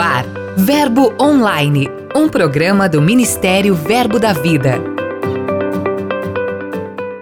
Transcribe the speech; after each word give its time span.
ar, 0.00 0.24
Verbo 0.56 1.12
Online, 1.20 1.86
um 2.16 2.26
programa 2.26 2.88
do 2.88 3.02
Ministério 3.02 3.74
Verbo 3.74 4.18
da 4.18 4.32
Vida. 4.32 4.80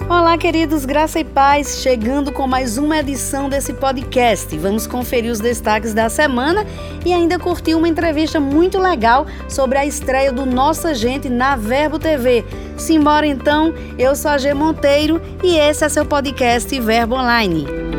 Olá, 0.08 0.38
queridos, 0.38 0.84
graça 0.84 1.18
e 1.18 1.24
paz, 1.24 1.80
chegando 1.82 2.30
com 2.30 2.46
mais 2.46 2.78
uma 2.78 2.98
edição 2.98 3.48
desse 3.48 3.72
podcast. 3.72 4.56
Vamos 4.56 4.86
conferir 4.86 5.32
os 5.32 5.40
destaques 5.40 5.92
da 5.92 6.08
semana 6.08 6.64
e 7.04 7.12
ainda 7.12 7.38
curtir 7.38 7.74
uma 7.74 7.88
entrevista 7.88 8.38
muito 8.38 8.78
legal 8.78 9.26
sobre 9.48 9.76
a 9.76 9.84
estreia 9.84 10.32
do 10.32 10.46
Nossa 10.46 10.94
Gente 10.94 11.28
na 11.28 11.56
Verbo 11.56 11.98
TV. 11.98 12.44
Simbora 12.76 13.26
então, 13.26 13.74
eu 13.98 14.14
sou 14.14 14.30
a 14.30 14.38
G 14.38 14.54
Monteiro 14.54 15.20
e 15.42 15.56
esse 15.56 15.84
é 15.84 15.88
seu 15.88 16.06
podcast 16.06 16.78
Verbo 16.80 17.16
Online. 17.16 17.97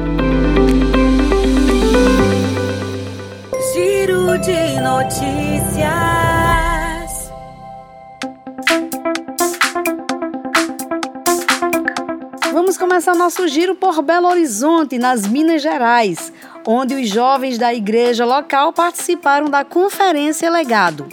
De 4.41 4.79
notícias. 4.79 5.89
Vamos 12.51 12.77
começar 12.77 13.15
nosso 13.15 13.47
giro 13.47 13.75
por 13.75 14.01
Belo 14.01 14.27
Horizonte, 14.27 14.97
nas 14.97 15.27
Minas 15.27 15.61
Gerais, 15.61 16.31
onde 16.65 16.95
os 16.95 17.09
jovens 17.09 17.57
da 17.57 17.73
igreja 17.73 18.25
local 18.25 18.71
participaram 18.71 19.49
da 19.49 19.65
Conferência 19.65 20.49
Legado. 20.49 21.07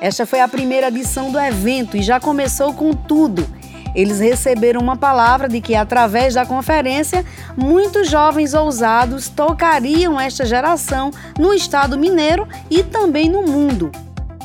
Esta 0.00 0.24
foi 0.24 0.40
a 0.40 0.48
primeira 0.48 0.88
edição 0.88 1.32
do 1.32 1.40
evento 1.40 1.96
e 1.96 2.02
já 2.02 2.20
começou 2.20 2.72
com 2.72 2.92
tudo 2.92 3.46
eles 3.94 4.20
receberam 4.20 4.80
uma 4.80 4.96
palavra 4.96 5.48
de 5.48 5.60
que, 5.60 5.74
através 5.74 6.34
da 6.34 6.46
conferência, 6.46 7.24
muitos 7.56 8.08
jovens 8.08 8.54
ousados 8.54 9.28
tocariam 9.28 10.20
esta 10.20 10.44
geração 10.44 11.10
no 11.38 11.52
estado 11.52 11.98
mineiro 11.98 12.48
e 12.70 12.82
também 12.82 13.28
no 13.28 13.42
mundo. 13.42 13.90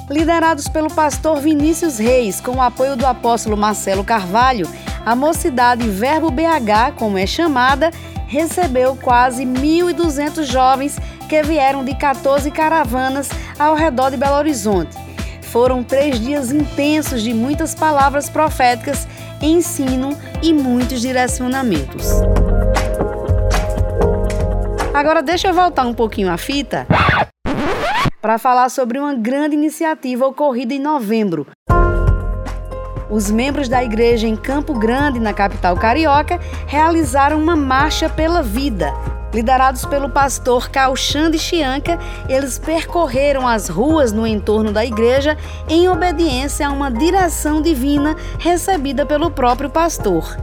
Liderados 0.10 0.68
pelo 0.70 0.90
pastor 0.90 1.40
Vinícius 1.40 1.98
Reis, 1.98 2.40
com 2.40 2.58
o 2.58 2.62
apoio 2.62 2.96
do 2.96 3.06
apóstolo 3.06 3.58
Marcelo 3.58 4.04
Carvalho, 4.04 4.68
a 5.06 5.16
mocidade 5.16 5.88
Verbo 5.90 6.30
BH, 6.30 6.96
como 6.98 7.18
é 7.18 7.26
chamada, 7.26 7.92
recebeu 8.26 8.96
quase 8.96 9.46
1.200 9.46 10.44
jovens 10.44 10.98
que 11.28 11.42
vieram 11.44 11.84
de 11.84 11.96
14 11.96 12.50
caravanas 12.52 13.30
ao 13.60 13.76
redor 13.76 14.12
de 14.12 14.18
Belo 14.18 14.36
Horizonte. 14.36 14.98
Foram 15.42 15.84
três 15.84 16.20
dias 16.20 16.52
intensos 16.52 17.22
de 17.22 17.34
muitas 17.34 17.74
palavras 17.74 18.30
proféticas 18.30 19.08
ensino 19.42 20.18
e 20.42 20.54
muitos 20.54 21.02
direcionamentos. 21.02 22.06
Agora 24.94 25.22
deixa 25.22 25.50
eu 25.50 25.54
voltar 25.54 25.86
um 25.86 25.94
pouquinho 25.94 26.32
a 26.32 26.38
fita 26.38 26.88
para 28.22 28.38
falar 28.40 28.70
sobre 28.70 28.98
uma 28.98 29.14
grande 29.14 29.56
iniciativa 29.56 30.26
ocorrida 30.26 30.74
em 30.74 30.80
novembro. 30.80 31.46
Os 33.10 33.32
membros 33.32 33.70
da 33.70 33.84
igreja 33.84 34.28
em 34.28 34.36
Campo 34.36 34.74
Grande, 34.74 35.20
na 35.20 35.34
capital 35.34 35.76
carioca, 35.78 36.40
realizaram 36.66 37.40
uma 37.42 37.56
marcha 37.56 38.10
pela 38.10 38.44
vida, 38.44 38.94
Liderados 39.34 39.86
pelo 39.86 40.10
pastor 40.10 40.70
Calxande 40.70 41.38
Chianca, 41.38 42.00
eles 42.30 42.58
percorreram 42.58 43.46
as 43.46 43.68
ruas 43.68 44.14
no 44.14 44.26
entorno 44.26 44.72
da 44.72 44.86
igreja 44.86 45.38
em 45.68 45.90
obediência 45.90 46.68
a 46.68 46.72
uma 46.72 46.90
direção 46.90 47.62
divina 47.62 48.16
recebida 48.40 49.06
pelo 49.06 49.30
próprio 49.30 49.70
pastor. 49.70 50.38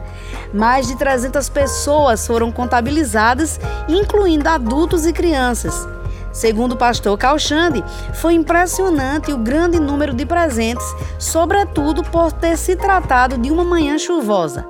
Mais 0.53 0.87
de 0.87 0.97
300 0.97 1.49
pessoas 1.49 2.27
foram 2.27 2.53
contabilizadas, 2.53 3.59
incluindo 3.89 4.49
adultos 4.49 5.07
e 5.07 5.13
crianças. 5.13 5.89
Segundo 6.35 6.73
o 6.73 6.77
pastor 6.77 7.17
Calxande, 7.17 7.83
foi 8.15 8.35
impressionante 8.35 9.33
o 9.33 9.39
grande 9.39 9.79
número 9.79 10.13
de 10.13 10.27
presentes, 10.27 10.85
sobretudo 11.17 12.03
por 12.03 12.33
ter 12.33 12.59
se 12.59 12.75
tratado 12.75 13.39
de 13.39 13.53
uma 13.53 13.65
manhã 13.65 13.97
chuvosa. 13.97 14.67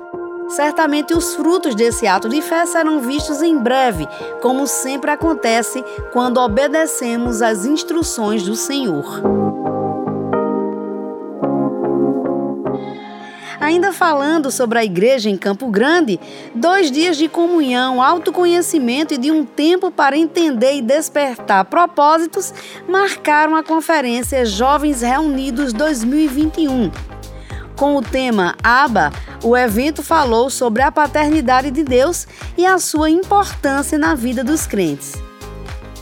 Certamente 0.47 1.15
os 1.15 1.33
frutos 1.33 1.73
desse 1.73 2.05
ato 2.05 2.29
de 2.29 2.39
fé 2.39 2.67
serão 2.67 3.01
vistos 3.01 3.41
em 3.41 3.57
breve, 3.57 4.07
como 4.43 4.67
sempre 4.67 5.09
acontece 5.09 5.83
quando 6.13 6.37
obedecemos 6.37 7.41
às 7.41 7.65
instruções 7.65 8.43
do 8.43 8.55
Senhor. 8.55 9.23
Ainda 13.65 13.91
falando 13.91 14.51
sobre 14.51 14.77
a 14.77 14.85
igreja 14.85 15.27
em 15.27 15.35
Campo 15.35 15.71
Grande, 15.71 16.19
dois 16.53 16.91
dias 16.91 17.17
de 17.17 17.27
comunhão, 17.27 17.99
autoconhecimento 17.99 19.15
e 19.15 19.17
de 19.17 19.31
um 19.31 19.43
tempo 19.43 19.89
para 19.89 20.15
entender 20.15 20.75
e 20.75 20.83
despertar 20.83 21.65
propósitos 21.65 22.53
marcaram 22.87 23.55
a 23.55 23.63
conferência 23.63 24.45
Jovens 24.45 25.01
Reunidos 25.01 25.73
2021. 25.73 26.91
Com 27.75 27.95
o 27.95 28.03
tema 28.03 28.55
Aba, 28.63 29.11
o 29.43 29.57
evento 29.57 30.03
falou 30.03 30.51
sobre 30.51 30.83
a 30.83 30.91
paternidade 30.91 31.71
de 31.71 31.83
Deus 31.83 32.27
e 32.55 32.67
a 32.67 32.77
sua 32.77 33.09
importância 33.09 33.97
na 33.97 34.13
vida 34.13 34.43
dos 34.43 34.67
crentes. 34.67 35.24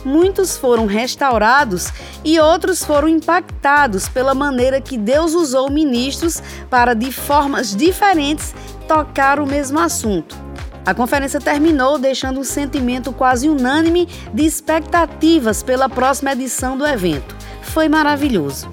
Muitos 0.04 0.56
foram 0.56 0.84
restaurados 0.84 1.90
e 2.22 2.38
outros 2.38 2.84
foram 2.84 3.08
impactados 3.08 4.08
pela 4.08 4.34
maneira 4.34 4.80
que 4.80 4.98
Deus 4.98 5.34
usou 5.34 5.70
ministros 5.70 6.42
para, 6.68 6.94
de 6.94 7.10
formas 7.10 7.74
diferentes, 7.74 8.54
tocar 8.86 9.40
o 9.40 9.46
mesmo 9.46 9.80
assunto. 9.80 10.36
A 10.84 10.92
conferência 10.92 11.40
terminou 11.40 11.98
deixando 11.98 12.38
um 12.38 12.44
sentimento 12.44 13.10
quase 13.12 13.48
unânime 13.48 14.06
de 14.34 14.44
expectativas 14.44 15.62
pela 15.62 15.88
próxima 15.88 16.32
edição 16.32 16.76
do 16.76 16.86
evento. 16.86 17.34
Foi 17.62 17.88
maravilhoso. 17.88 18.68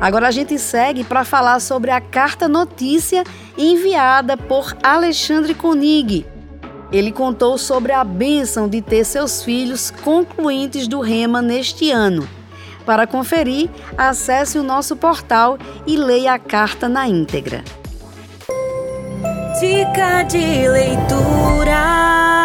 Agora 0.00 0.28
a 0.28 0.30
gente 0.30 0.56
segue 0.58 1.02
para 1.02 1.24
falar 1.24 1.58
sobre 1.58 1.90
a 1.90 2.00
carta 2.00 2.46
notícia 2.46 3.24
enviada 3.58 4.36
por 4.36 4.76
Alexandre 4.82 5.52
Konig. 5.52 6.35
Ele 6.92 7.10
contou 7.10 7.58
sobre 7.58 7.92
a 7.92 8.04
bênção 8.04 8.68
de 8.68 8.80
ter 8.80 9.04
seus 9.04 9.42
filhos 9.42 9.90
concluintes 9.90 10.86
do 10.86 11.00
Rema 11.00 11.42
neste 11.42 11.90
ano. 11.90 12.28
Para 12.84 13.06
conferir, 13.06 13.68
acesse 13.98 14.58
o 14.58 14.62
nosso 14.62 14.94
portal 14.94 15.58
e 15.86 15.96
leia 15.96 16.34
a 16.34 16.38
carta 16.38 16.88
na 16.88 17.08
íntegra. 17.08 17.64
Dica 19.58 20.22
de 20.22 20.68
leitura. 20.68 22.35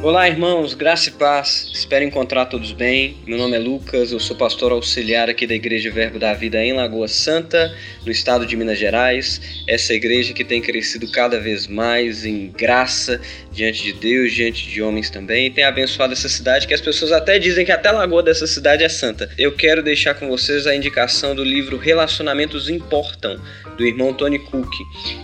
Olá, 0.00 0.28
irmãos, 0.28 0.74
graça 0.74 1.08
e 1.08 1.12
paz. 1.12 1.72
Espero 1.74 2.04
encontrar 2.04 2.46
todos 2.46 2.70
bem. 2.70 3.16
Meu 3.26 3.36
nome 3.36 3.56
é 3.56 3.58
Lucas, 3.58 4.12
eu 4.12 4.20
sou 4.20 4.36
pastor 4.36 4.70
auxiliar 4.70 5.28
aqui 5.28 5.44
da 5.44 5.56
Igreja 5.56 5.90
Verbo 5.90 6.20
da 6.20 6.32
Vida 6.34 6.62
em 6.62 6.72
Lagoa 6.72 7.08
Santa, 7.08 7.74
no 8.06 8.12
estado 8.12 8.46
de 8.46 8.56
Minas 8.56 8.78
Gerais. 8.78 9.40
Essa 9.66 9.92
igreja 9.92 10.32
que 10.32 10.44
tem 10.44 10.62
crescido 10.62 11.10
cada 11.10 11.40
vez 11.40 11.66
mais 11.66 12.24
em 12.24 12.46
graça 12.46 13.20
diante 13.50 13.82
de 13.82 13.92
Deus, 13.92 14.32
diante 14.32 14.70
de 14.70 14.80
homens 14.80 15.10
também, 15.10 15.46
e 15.46 15.50
tem 15.50 15.64
abençoado 15.64 16.12
essa 16.12 16.28
cidade 16.28 16.68
que 16.68 16.74
as 16.74 16.80
pessoas 16.80 17.10
até 17.10 17.36
dizem 17.36 17.64
que 17.64 17.72
até 17.72 17.88
a 17.88 17.92
lagoa 17.92 18.22
dessa 18.22 18.46
cidade 18.46 18.84
é 18.84 18.88
santa. 18.88 19.28
Eu 19.36 19.50
quero 19.56 19.82
deixar 19.82 20.14
com 20.14 20.28
vocês 20.28 20.68
a 20.68 20.76
indicação 20.76 21.34
do 21.34 21.42
livro 21.42 21.76
Relacionamentos 21.76 22.70
Importam, 22.70 23.36
do 23.76 23.84
irmão 23.84 24.14
Tony 24.14 24.38
Cook. 24.38 24.70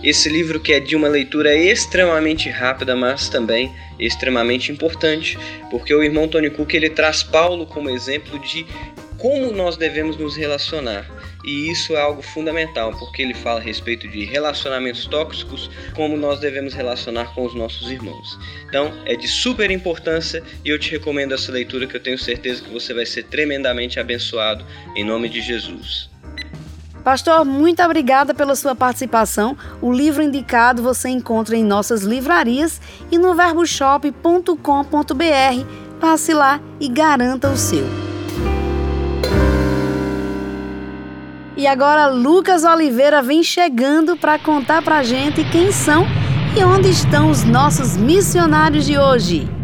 Esse 0.03 0.27
livro 0.27 0.59
que 0.59 0.73
é 0.73 0.81
de 0.81 0.97
uma 0.97 1.07
leitura 1.07 1.55
extremamente 1.55 2.49
rápida, 2.49 2.93
mas 2.93 3.29
também 3.29 3.71
extremamente 3.99 4.71
importante, 4.71 5.37
porque 5.69 5.93
o 5.93 6.03
irmão 6.03 6.27
Tony 6.27 6.49
Cook 6.49 6.73
ele 6.73 6.89
traz 6.89 7.23
Paulo 7.23 7.65
como 7.65 7.89
exemplo 7.89 8.39
de 8.39 8.65
como 9.17 9.51
nós 9.51 9.77
devemos 9.77 10.17
nos 10.17 10.35
relacionar. 10.35 11.09
E 11.43 11.69
isso 11.69 11.93
é 11.93 12.01
algo 12.01 12.21
fundamental, 12.21 12.91
porque 12.97 13.21
ele 13.21 13.33
fala 13.33 13.59
a 13.59 13.63
respeito 13.63 14.07
de 14.07 14.25
relacionamentos 14.25 15.05
tóxicos, 15.05 15.69
como 15.93 16.17
nós 16.17 16.39
devemos 16.39 16.73
relacionar 16.73 17.33
com 17.33 17.45
os 17.45 17.53
nossos 17.53 17.89
irmãos. 17.91 18.37
Então, 18.67 18.91
é 19.05 19.15
de 19.15 19.27
super 19.27 19.69
importância 19.69 20.43
e 20.63 20.69
eu 20.69 20.79
te 20.79 20.91
recomendo 20.91 21.33
essa 21.33 21.51
leitura 21.51 21.87
que 21.87 21.95
eu 21.95 22.01
tenho 22.01 22.17
certeza 22.17 22.63
que 22.63 22.69
você 22.69 22.93
vai 22.93 23.05
ser 23.05 23.23
tremendamente 23.23 23.99
abençoado 23.99 24.65
em 24.95 25.03
nome 25.03 25.29
de 25.29 25.41
Jesus. 25.41 26.09
Pastor, 27.05 27.45
muito 27.45 27.83
obrigada 27.83 28.33
pela 28.33 28.55
sua 28.55 28.73
participação. 28.73 29.55
O 29.79 29.93
livro 29.93 30.23
indicado 30.23 30.81
você 30.81 31.07
encontra 31.07 31.55
em 31.55 31.63
nossas 31.63 32.01
livrarias 32.01 32.81
e 33.11 33.19
no 33.19 33.35
verboshop.com.br. 33.35 34.49
Passe 36.01 36.33
lá 36.33 36.59
e 36.79 36.89
garanta 36.89 37.51
o 37.51 37.55
seu. 37.55 37.85
E 41.55 41.67
agora 41.67 42.07
Lucas 42.07 42.63
Oliveira 42.63 43.21
vem 43.21 43.43
chegando 43.43 44.17
para 44.17 44.39
contar 44.39 44.81
para 44.81 45.03
gente 45.03 45.43
quem 45.51 45.71
são 45.71 46.07
e 46.57 46.63
onde 46.63 46.89
estão 46.89 47.29
os 47.29 47.43
nossos 47.43 47.95
missionários 47.95 48.83
de 48.83 48.97
hoje. 48.97 49.54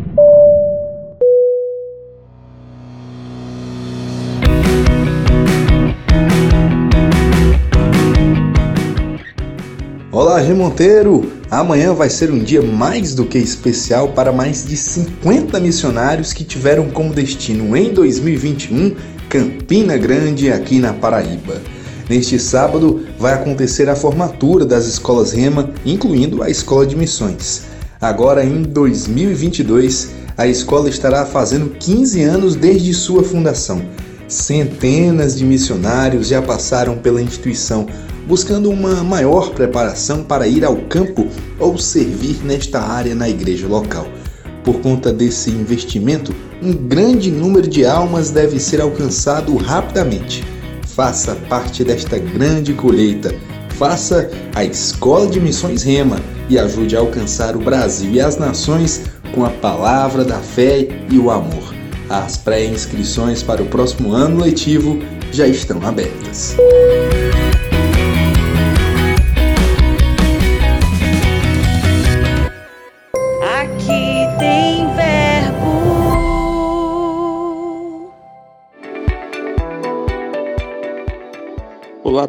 Olá, 10.22 10.40
G 10.40 10.54
Monteiro! 10.54 11.32
Amanhã 11.50 11.96
vai 11.96 12.08
ser 12.08 12.30
um 12.30 12.38
dia 12.38 12.62
mais 12.62 13.16
do 13.16 13.26
que 13.26 13.40
especial 13.40 14.10
para 14.10 14.32
mais 14.32 14.64
de 14.64 14.78
50 14.78 15.60
missionários 15.60 16.32
que 16.32 16.44
tiveram 16.44 16.92
como 16.92 17.12
destino 17.12 17.76
em 17.76 17.92
2021 17.92 18.96
Campina 19.28 19.98
Grande, 19.98 20.52
aqui 20.52 20.78
na 20.78 20.94
Paraíba. 20.94 21.60
Neste 22.08 22.38
sábado 22.38 23.04
vai 23.18 23.34
acontecer 23.34 23.90
a 23.90 23.96
formatura 23.96 24.64
das 24.64 24.86
escolas 24.86 25.32
Rema, 25.32 25.72
incluindo 25.84 26.44
a 26.44 26.52
Escola 26.52 26.86
de 26.86 26.96
Missões. 26.96 27.64
Agora 28.00 28.46
em 28.46 28.62
2022, 28.62 30.12
a 30.38 30.46
escola 30.46 30.88
estará 30.88 31.26
fazendo 31.26 31.72
15 31.80 32.22
anos 32.22 32.56
desde 32.56 32.94
sua 32.94 33.24
fundação. 33.24 33.82
Centenas 34.28 35.36
de 35.36 35.44
missionários 35.44 36.28
já 36.28 36.44
passaram 36.44 37.00
pela 37.00 37.24
instituição, 37.24 37.88
buscando 38.32 38.70
uma 38.70 39.04
maior 39.04 39.50
preparação 39.50 40.24
para 40.24 40.48
ir 40.48 40.64
ao 40.64 40.78
campo 40.84 41.28
ou 41.60 41.78
servir 41.78 42.40
nesta 42.46 42.80
área 42.80 43.14
na 43.14 43.28
igreja 43.28 43.68
local. 43.68 44.08
Por 44.64 44.80
conta 44.80 45.12
desse 45.12 45.50
investimento, 45.50 46.34
um 46.64 46.72
grande 46.72 47.30
número 47.30 47.68
de 47.68 47.86
almas 47.86 48.30
deve 48.30 48.58
ser 48.58 48.80
alcançado 48.80 49.54
rapidamente. 49.58 50.46
Faça 50.96 51.36
parte 51.50 51.84
desta 51.84 52.18
grande 52.18 52.74
colheita. 52.74 53.36
Faça 53.72 54.32
a 54.56 54.64
Escola 54.64 55.28
de 55.28 55.42
Missões 55.42 55.84
Rema 55.84 56.18
e 56.48 56.58
ajude 56.58 56.96
a 56.96 57.02
alcançar 57.02 57.58
o 57.58 57.60
Brasil 57.60 58.14
e 58.14 58.22
as 58.22 58.38
nações 58.38 59.02
com 59.36 59.44
a 59.44 59.50
palavra 59.50 60.24
da 60.24 60.40
fé 60.40 60.88
e 61.10 61.20
o 61.20 61.30
amor. 61.30 61.76
As 62.10 62.38
pré-inscrições 62.38 63.44
para 63.44 63.62
o 63.62 63.66
próximo 63.66 64.14
ano 64.14 64.40
letivo 64.42 65.00
já 65.34 65.46
estão 65.46 65.86
abertas. 65.86 66.56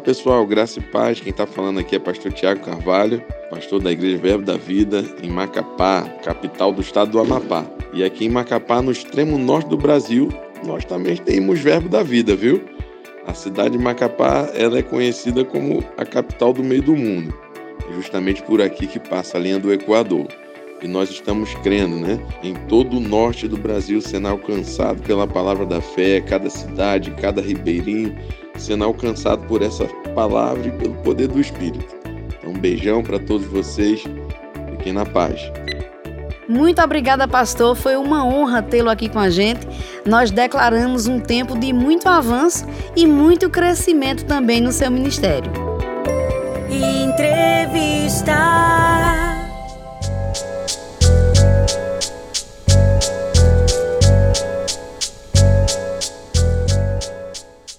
Pessoal, 0.03 0.45
graça 0.45 0.79
e 0.79 0.83
paz. 0.83 1.19
Quem 1.19 1.31
está 1.31 1.47
falando 1.47 1.79
aqui 1.79 1.95
é 1.95 1.99
pastor 1.99 2.31
Tiago 2.33 2.63
Carvalho, 2.63 3.23
pastor 3.49 3.81
da 3.81 3.91
Igreja 3.91 4.17
Verbo 4.17 4.43
da 4.43 4.57
Vida, 4.57 5.03
em 5.21 5.29
Macapá, 5.29 6.03
capital 6.23 6.73
do 6.73 6.81
estado 6.81 7.11
do 7.11 7.19
Amapá. 7.19 7.65
E 7.93 8.03
aqui 8.03 8.25
em 8.25 8.29
Macapá, 8.29 8.81
no 8.81 8.91
extremo 8.91 9.37
norte 9.37 9.69
do 9.69 9.77
Brasil, 9.77 10.29
nós 10.65 10.83
também 10.83 11.15
temos 11.15 11.59
Verbo 11.59 11.87
da 11.87 12.03
Vida, 12.03 12.35
viu? 12.35 12.61
A 13.25 13.33
cidade 13.33 13.77
de 13.77 13.83
Macapá 13.83 14.49
ela 14.53 14.77
é 14.77 14.81
conhecida 14.81 15.45
como 15.45 15.81
a 15.97 16.05
capital 16.05 16.51
do 16.51 16.63
meio 16.63 16.81
do 16.81 16.95
mundo. 16.95 17.33
É 17.89 17.93
justamente 17.93 18.43
por 18.43 18.61
aqui 18.61 18.85
que 18.85 18.99
passa 18.99 19.37
a 19.37 19.39
linha 19.39 19.59
do 19.59 19.71
Equador. 19.71 20.27
E 20.81 20.87
nós 20.87 21.09
estamos 21.09 21.53
crendo, 21.55 21.95
né? 21.95 22.19
Em 22.43 22.53
todo 22.67 22.97
o 22.97 22.99
norte 22.99 23.47
do 23.47 23.55
Brasil 23.55 24.01
sendo 24.01 24.27
alcançado 24.27 25.01
pela 25.03 25.25
palavra 25.25 25.65
da 25.65 25.79
fé, 25.79 26.19
cada 26.19 26.49
cidade, 26.49 27.11
cada 27.11 27.41
ribeirinho 27.41 28.17
sendo 28.57 28.83
alcançado 28.83 29.45
por 29.47 29.61
essa 29.61 29.85
palavra 30.15 30.67
e 30.67 30.71
pelo 30.71 30.95
poder 30.95 31.27
do 31.27 31.39
Espírito. 31.39 31.95
Então, 32.39 32.51
um 32.51 32.57
beijão 32.57 33.03
para 33.03 33.19
todos 33.19 33.45
vocês. 33.47 34.03
Fiquem 34.71 34.93
na 34.93 35.05
paz. 35.05 35.39
Muito 36.47 36.81
obrigada, 36.81 37.27
pastor. 37.27 37.75
Foi 37.75 37.95
uma 37.95 38.25
honra 38.25 38.61
tê-lo 38.61 38.89
aqui 38.89 39.09
com 39.09 39.19
a 39.19 39.29
gente. 39.29 39.67
Nós 40.05 40.29
declaramos 40.29 41.07
um 41.07 41.19
tempo 41.19 41.57
de 41.57 41.71
muito 41.71 42.07
avanço 42.07 42.65
e 42.95 43.05
muito 43.07 43.49
crescimento 43.49 44.25
também 44.25 44.61
no 44.61 44.71
seu 44.71 44.91
ministério. 44.91 45.51
Entrevista. 46.69 48.33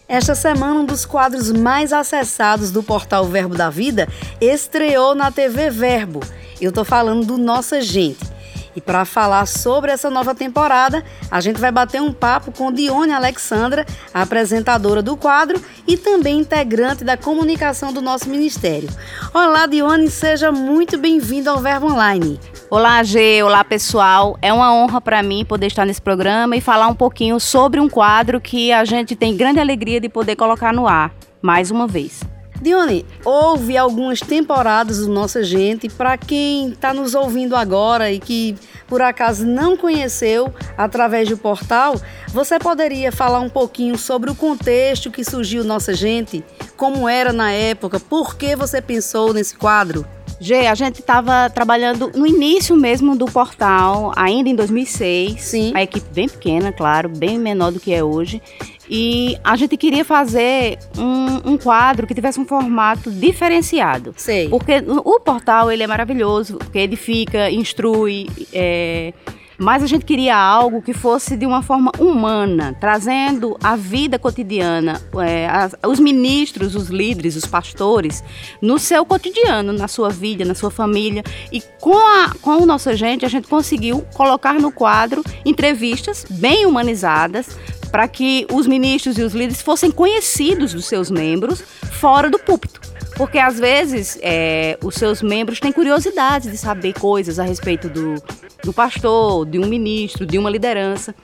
Esta 0.06 0.34
semana, 0.34 0.80
um 0.80 0.84
dos 0.84 1.06
quadros 1.06 1.50
mais 1.50 1.90
acessados 1.92 2.70
do 2.70 2.82
portal 2.82 3.24
Verbo 3.24 3.56
da 3.56 3.70
Vida 3.70 4.06
estreou 4.38 5.14
na 5.14 5.30
TV 5.30 5.70
Verbo. 5.70 6.20
Eu 6.60 6.68
estou 6.68 6.84
falando 6.84 7.24
do 7.24 7.38
Nossa 7.38 7.80
Gente. 7.80 8.33
E 8.76 8.80
para 8.80 9.04
falar 9.04 9.46
sobre 9.46 9.92
essa 9.92 10.10
nova 10.10 10.34
temporada, 10.34 11.04
a 11.30 11.40
gente 11.40 11.60
vai 11.60 11.70
bater 11.70 12.02
um 12.02 12.12
papo 12.12 12.50
com 12.50 12.72
Dione 12.72 13.12
Alexandra, 13.12 13.86
apresentadora 14.12 15.02
do 15.02 15.16
quadro 15.16 15.62
e 15.86 15.96
também 15.96 16.40
integrante 16.40 17.04
da 17.04 17.16
comunicação 17.16 17.92
do 17.92 18.02
nosso 18.02 18.28
ministério. 18.28 18.88
Olá, 19.32 19.66
Dione, 19.66 20.10
seja 20.10 20.50
muito 20.50 20.98
bem-vindo 20.98 21.48
ao 21.48 21.58
Verbo 21.58 21.86
Online. 21.86 22.40
Olá, 22.68 23.02
G. 23.04 23.42
Olá, 23.42 23.62
pessoal. 23.62 24.36
É 24.42 24.52
uma 24.52 24.74
honra 24.74 25.00
para 25.00 25.22
mim 25.22 25.44
poder 25.44 25.66
estar 25.66 25.84
nesse 25.84 26.02
programa 26.02 26.56
e 26.56 26.60
falar 26.60 26.88
um 26.88 26.94
pouquinho 26.94 27.38
sobre 27.38 27.78
um 27.78 27.88
quadro 27.88 28.40
que 28.40 28.72
a 28.72 28.84
gente 28.84 29.14
tem 29.14 29.36
grande 29.36 29.60
alegria 29.60 30.00
de 30.00 30.08
poder 30.08 30.34
colocar 30.34 30.72
no 30.72 30.88
ar, 30.88 31.12
mais 31.40 31.70
uma 31.70 31.86
vez. 31.86 32.33
Dione, 32.64 33.04
houve 33.26 33.76
algumas 33.76 34.20
temporadas 34.20 35.00
do 35.00 35.12
Nossa 35.12 35.44
Gente. 35.44 35.86
Para 35.90 36.16
quem 36.16 36.70
está 36.70 36.94
nos 36.94 37.14
ouvindo 37.14 37.54
agora 37.54 38.10
e 38.10 38.18
que 38.18 38.56
por 38.86 39.02
acaso 39.02 39.44
não 39.46 39.76
conheceu 39.76 40.50
através 40.74 41.28
do 41.28 41.36
portal, 41.36 42.00
você 42.28 42.58
poderia 42.58 43.12
falar 43.12 43.40
um 43.40 43.50
pouquinho 43.50 43.98
sobre 43.98 44.30
o 44.30 44.34
contexto 44.34 45.10
que 45.10 45.22
surgiu 45.22 45.62
Nossa 45.62 45.92
Gente? 45.92 46.42
Como 46.74 47.06
era 47.06 47.34
na 47.34 47.52
época? 47.52 48.00
Por 48.00 48.34
que 48.34 48.56
você 48.56 48.80
pensou 48.80 49.34
nesse 49.34 49.54
quadro? 49.54 50.06
G, 50.44 50.66
a 50.66 50.74
gente 50.74 51.00
estava 51.00 51.48
trabalhando 51.48 52.12
no 52.14 52.26
início 52.26 52.76
mesmo 52.76 53.16
do 53.16 53.24
portal, 53.24 54.12
ainda 54.14 54.50
em 54.50 54.54
2006. 54.54 55.40
Sim. 55.40 55.72
A 55.74 55.82
equipe 55.82 56.06
bem 56.12 56.28
pequena, 56.28 56.70
claro, 56.70 57.08
bem 57.08 57.38
menor 57.38 57.72
do 57.72 57.80
que 57.80 57.94
é 57.94 58.04
hoje. 58.04 58.42
E 58.88 59.38
a 59.42 59.56
gente 59.56 59.74
queria 59.78 60.04
fazer 60.04 60.78
um, 60.98 61.52
um 61.52 61.56
quadro 61.56 62.06
que 62.06 62.14
tivesse 62.14 62.38
um 62.38 62.44
formato 62.44 63.10
diferenciado. 63.10 64.12
Sei. 64.18 64.50
Porque 64.50 64.84
o 64.86 65.18
portal 65.18 65.72
ele 65.72 65.82
é 65.82 65.86
maravilhoso, 65.86 66.58
porque 66.58 66.80
edifica, 66.80 67.50
instrui, 67.50 68.28
é, 68.52 69.14
mas 69.58 69.82
a 69.82 69.86
gente 69.86 70.04
queria 70.04 70.36
algo 70.36 70.82
que 70.82 70.92
fosse 70.92 71.36
de 71.36 71.46
uma 71.46 71.62
forma 71.62 71.92
humana, 71.98 72.76
trazendo 72.80 73.56
a 73.62 73.76
vida 73.76 74.18
cotidiana, 74.18 75.00
é, 75.24 75.46
as, 75.48 75.74
os 75.86 75.98
ministros, 75.98 76.74
os 76.74 76.88
líderes, 76.88 77.36
os 77.36 77.46
pastores, 77.46 78.22
no 78.60 78.78
seu 78.78 79.04
cotidiano, 79.04 79.72
na 79.72 79.88
sua 79.88 80.10
vida, 80.10 80.44
na 80.44 80.54
sua 80.54 80.70
família. 80.70 81.22
E 81.52 81.62
com 81.80 81.96
a, 81.96 82.32
com 82.40 82.50
a 82.50 82.66
nossa 82.66 82.96
gente, 82.96 83.24
a 83.24 83.28
gente 83.28 83.48
conseguiu 83.48 84.04
colocar 84.14 84.54
no 84.54 84.72
quadro 84.72 85.22
entrevistas 85.44 86.24
bem 86.28 86.66
humanizadas 86.66 87.58
para 87.90 88.08
que 88.08 88.46
os 88.52 88.66
ministros 88.66 89.18
e 89.18 89.22
os 89.22 89.32
líderes 89.32 89.62
fossem 89.62 89.90
conhecidos 89.90 90.74
dos 90.74 90.86
seus 90.86 91.10
membros 91.10 91.62
fora 91.92 92.28
do 92.28 92.38
púlpito. 92.38 92.83
Porque 93.16 93.38
às 93.38 93.58
vezes 93.58 94.18
é, 94.22 94.76
os 94.82 94.96
seus 94.96 95.22
membros 95.22 95.60
têm 95.60 95.72
curiosidade 95.72 96.50
de 96.50 96.56
saber 96.56 96.92
coisas 96.94 97.38
a 97.38 97.44
respeito 97.44 97.88
do, 97.88 98.14
do 98.62 98.72
pastor, 98.72 99.46
de 99.46 99.58
um 99.58 99.66
ministro, 99.66 100.26
de 100.26 100.36
uma 100.36 100.50
liderança 100.50 101.14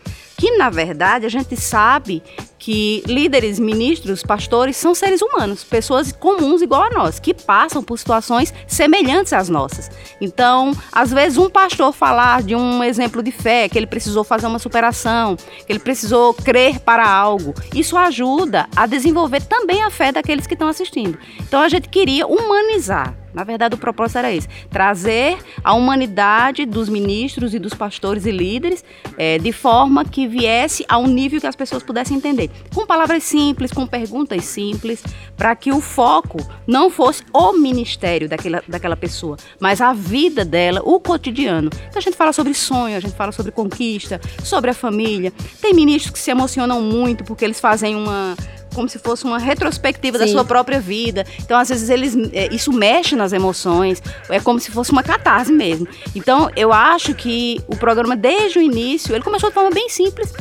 que 0.40 0.56
na 0.56 0.70
verdade 0.70 1.26
a 1.26 1.28
gente 1.28 1.54
sabe 1.54 2.22
que 2.58 3.02
líderes, 3.06 3.58
ministros, 3.58 4.22
pastores 4.22 4.74
são 4.74 4.94
seres 4.94 5.20
humanos, 5.20 5.62
pessoas 5.62 6.12
comuns 6.12 6.62
igual 6.62 6.84
a 6.84 6.90
nós, 6.90 7.20
que 7.20 7.34
passam 7.34 7.82
por 7.82 7.98
situações 7.98 8.52
semelhantes 8.66 9.34
às 9.34 9.50
nossas. 9.50 9.90
Então, 10.18 10.72
às 10.90 11.10
vezes 11.10 11.36
um 11.36 11.50
pastor 11.50 11.92
falar 11.92 12.42
de 12.42 12.54
um 12.56 12.82
exemplo 12.82 13.22
de 13.22 13.30
fé, 13.30 13.68
que 13.68 13.78
ele 13.78 13.86
precisou 13.86 14.24
fazer 14.24 14.46
uma 14.46 14.58
superação, 14.58 15.36
que 15.36 15.70
ele 15.70 15.78
precisou 15.78 16.32
crer 16.32 16.80
para 16.80 17.06
algo, 17.06 17.54
isso 17.74 17.98
ajuda 17.98 18.66
a 18.74 18.86
desenvolver 18.86 19.42
também 19.42 19.82
a 19.82 19.90
fé 19.90 20.10
daqueles 20.10 20.46
que 20.46 20.54
estão 20.54 20.68
assistindo. 20.68 21.18
Então 21.38 21.60
a 21.60 21.68
gente 21.68 21.86
queria 21.90 22.26
humanizar 22.26 23.19
na 23.32 23.44
verdade, 23.44 23.74
o 23.74 23.78
propósito 23.78 24.18
era 24.18 24.32
esse: 24.32 24.48
trazer 24.70 25.38
a 25.62 25.74
humanidade 25.74 26.64
dos 26.66 26.88
ministros 26.88 27.54
e 27.54 27.58
dos 27.58 27.74
pastores 27.74 28.26
e 28.26 28.30
líderes 28.30 28.84
é, 29.16 29.38
de 29.38 29.52
forma 29.52 30.04
que 30.04 30.26
viesse 30.26 30.84
a 30.88 30.98
um 30.98 31.06
nível 31.06 31.40
que 31.40 31.46
as 31.46 31.56
pessoas 31.56 31.82
pudessem 31.82 32.16
entender. 32.16 32.50
Com 32.74 32.86
palavras 32.86 33.22
simples, 33.22 33.72
com 33.72 33.86
perguntas 33.86 34.44
simples, 34.44 35.02
para 35.36 35.54
que 35.54 35.72
o 35.72 35.80
foco 35.80 36.38
não 36.66 36.90
fosse 36.90 37.22
o 37.32 37.52
ministério 37.52 38.28
daquela, 38.28 38.62
daquela 38.66 38.96
pessoa, 38.96 39.36
mas 39.58 39.80
a 39.80 39.92
vida 39.92 40.44
dela, 40.44 40.80
o 40.84 41.00
cotidiano. 41.00 41.70
Então 41.88 41.98
a 41.98 42.00
gente 42.00 42.16
fala 42.16 42.32
sobre 42.32 42.54
sonho, 42.54 42.96
a 42.96 43.00
gente 43.00 43.14
fala 43.14 43.32
sobre 43.32 43.52
conquista, 43.52 44.20
sobre 44.42 44.70
a 44.70 44.74
família. 44.74 45.32
Tem 45.60 45.72
ministros 45.72 46.12
que 46.12 46.18
se 46.18 46.30
emocionam 46.30 46.80
muito 46.82 47.24
porque 47.24 47.44
eles 47.44 47.60
fazem 47.60 47.94
uma 47.94 48.36
como 48.74 48.88
se 48.88 48.98
fosse 48.98 49.24
uma 49.24 49.38
retrospectiva 49.38 50.18
Sim. 50.18 50.24
da 50.24 50.30
sua 50.30 50.44
própria 50.44 50.80
vida. 50.80 51.24
Então, 51.38 51.58
às 51.58 51.68
vezes, 51.68 51.88
eles, 51.90 52.16
é, 52.32 52.52
isso 52.54 52.72
mexe 52.72 53.16
nas 53.16 53.32
emoções, 53.32 54.02
é 54.28 54.40
como 54.40 54.60
se 54.60 54.70
fosse 54.70 54.92
uma 54.92 55.02
catarse 55.02 55.52
mesmo. 55.52 55.86
Então, 56.14 56.50
eu 56.56 56.72
acho 56.72 57.14
que 57.14 57.60
o 57.66 57.76
programa, 57.76 58.16
desde 58.16 58.58
o 58.58 58.62
início, 58.62 59.14
ele 59.14 59.24
começou 59.24 59.48
de 59.48 59.54
forma 59.54 59.70
bem 59.70 59.88
simples, 59.88 60.32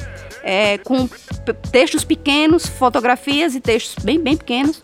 é, 0.44 0.78
com 0.80 1.10
textos 1.72 2.04
pequenos, 2.04 2.66
fotografias 2.66 3.56
e 3.56 3.60
textos 3.60 4.04
bem, 4.04 4.20
bem 4.20 4.38
pequenos. 4.38 4.84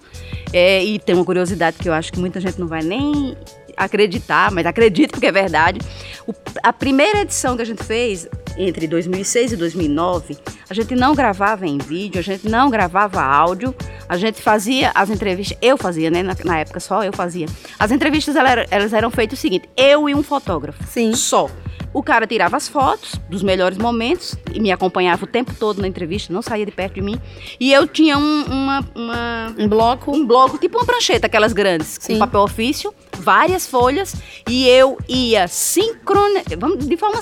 É, 0.54 0.84
e 0.84 1.00
tem 1.00 1.16
uma 1.16 1.26
curiosidade 1.26 1.78
que 1.78 1.90
eu 1.90 1.94
acho 1.94 2.14
que 2.14 2.20
muita 2.20 2.40
gente 2.40 2.60
não 2.60 2.68
vai 2.68 2.82
nem 2.82 3.36
acreditar, 3.76 4.52
mas 4.52 4.66
acredito 4.66 5.12
porque 5.12 5.28
é 5.28 5.32
verdade. 5.32 5.80
O, 6.28 6.34
a 6.64 6.74
primeira 6.74 7.22
edição 7.22 7.56
que 7.56 7.62
a 7.62 7.66
gente 7.66 7.84
fez, 7.84 8.28
entre 8.58 8.88
2006 8.88 9.54
e 9.54 9.56
2009, 9.58 10.38
a 10.70 10.74
gente 10.74 10.96
não 10.96 11.14
gravava 11.14 11.68
em 11.68 11.78
vídeo, 11.78 12.20
a 12.20 12.24
gente 12.24 12.48
não 12.50 12.70
gravava 12.70 13.22
áudio, 13.22 13.76
a 14.08 14.18
gente 14.18 14.42
fazia 14.42 14.92
as 14.96 15.10
entrevistas, 15.10 15.58
eu 15.62 15.78
fazia, 15.78 16.10
né, 16.10 16.24
na, 16.24 16.36
na 16.44 16.60
época 16.60 16.80
só 16.80 17.04
eu 17.04 17.14
fazia. 17.14 17.48
As 17.78 17.92
entrevistas 17.92 18.36
elas, 18.36 18.66
elas 18.72 18.94
eram 18.94 19.12
feitas 19.12 19.38
o 19.38 19.42
seguinte, 19.42 19.70
eu 19.76 20.10
e 20.10 20.16
um 20.16 20.24
fotógrafo, 20.24 20.84
Sim. 20.88 21.14
só. 21.14 21.50
O 21.94 22.04
cara 22.04 22.28
tirava 22.28 22.58
as 22.58 22.68
fotos 22.68 23.14
dos 23.30 23.42
melhores 23.42 23.78
momentos 23.78 24.36
e 24.54 24.60
me 24.60 24.70
acompanhava 24.70 25.24
o 25.24 25.28
tempo 25.28 25.54
todo 25.58 25.82
na 25.82 25.88
entrevista, 25.88 26.34
não 26.34 26.42
saía 26.42 26.66
de 26.66 26.72
perto 26.72 26.96
de 26.96 27.02
mim. 27.02 27.18
E 27.58 27.72
eu 27.72 27.88
tinha 27.88 28.18
um, 28.18 28.44
uma, 28.44 28.86
uma, 28.94 29.56
Um 29.58 29.70
bloco. 29.70 30.12
um 30.14 30.28
bloco, 30.28 30.58
tipo 30.58 30.78
uma 30.78 30.86
prancheta, 30.86 31.28
aquelas 31.28 31.54
grandes, 31.54 31.98
Sim. 32.02 32.14
com 32.14 32.20
papel 32.20 32.42
ofício, 32.42 32.94
várias 33.26 33.66
folhas, 33.66 34.14
e 34.48 34.68
eu 34.70 34.98
ia 35.10 35.48
sincrone... 35.48 36.44
vamos- 36.58 36.86
de 36.86 36.96
forma 36.96 37.20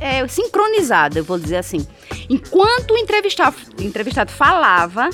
é, 0.00 0.26
sincronizada, 0.28 1.18
eu 1.18 1.24
vou 1.24 1.38
dizer 1.38 1.56
assim. 1.56 1.86
Enquanto 2.28 2.92
o 2.92 2.96
entrevistado, 2.98 3.56
entrevistado 3.80 4.30
falava, 4.30 5.08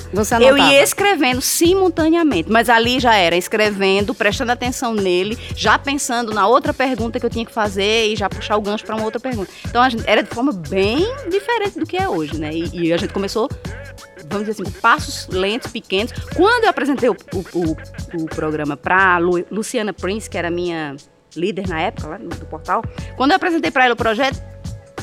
eu 0.49 0.55
ia 0.71 0.83
escrevendo 0.83 1.41
simultaneamente, 1.41 2.51
mas 2.51 2.69
ali 2.69 2.99
já 2.99 3.15
era 3.15 3.35
escrevendo, 3.35 4.13
prestando 4.13 4.51
atenção 4.51 4.93
nele, 4.93 5.37
já 5.55 5.79
pensando 5.79 6.33
na 6.33 6.47
outra 6.47 6.73
pergunta 6.73 7.19
que 7.19 7.25
eu 7.25 7.29
tinha 7.29 7.45
que 7.45 7.53
fazer 7.53 8.07
e 8.11 8.15
já 8.15 8.29
puxar 8.29 8.57
o 8.57 8.61
gancho 8.61 8.83
para 8.85 8.95
uma 8.95 9.05
outra 9.05 9.19
pergunta. 9.19 9.51
Então 9.65 9.87
gente, 9.89 10.03
era 10.07 10.21
de 10.21 10.29
forma 10.29 10.51
bem 10.51 11.07
diferente 11.29 11.79
do 11.79 11.85
que 11.85 11.97
é 11.97 12.07
hoje, 12.09 12.37
né? 12.37 12.51
E, 12.53 12.87
e 12.87 12.93
a 12.93 12.97
gente 12.97 13.13
começou, 13.13 13.49
vamos 14.29 14.47
dizer 14.47 14.61
assim, 14.63 14.71
passos 14.79 15.27
lentos, 15.27 15.71
pequenos. 15.71 16.11
Quando 16.35 16.63
eu 16.65 16.69
apresentei 16.69 17.09
o, 17.09 17.15
o, 17.33 17.39
o- 17.59 18.23
o 18.23 18.25
programa 18.25 18.75
para 18.77 19.17
Luciana 19.51 19.93
Prince, 19.93 20.29
que 20.29 20.37
era 20.37 20.49
minha 20.49 20.95
líder 21.35 21.67
na 21.67 21.79
época 21.81 22.07
lá 22.07 22.17
do 22.17 22.45
portal, 22.45 22.83
quando 23.17 23.31
eu 23.31 23.35
apresentei 23.37 23.71
para 23.71 23.85
ela 23.85 23.93
o 23.93 23.97
projeto, 23.97 24.41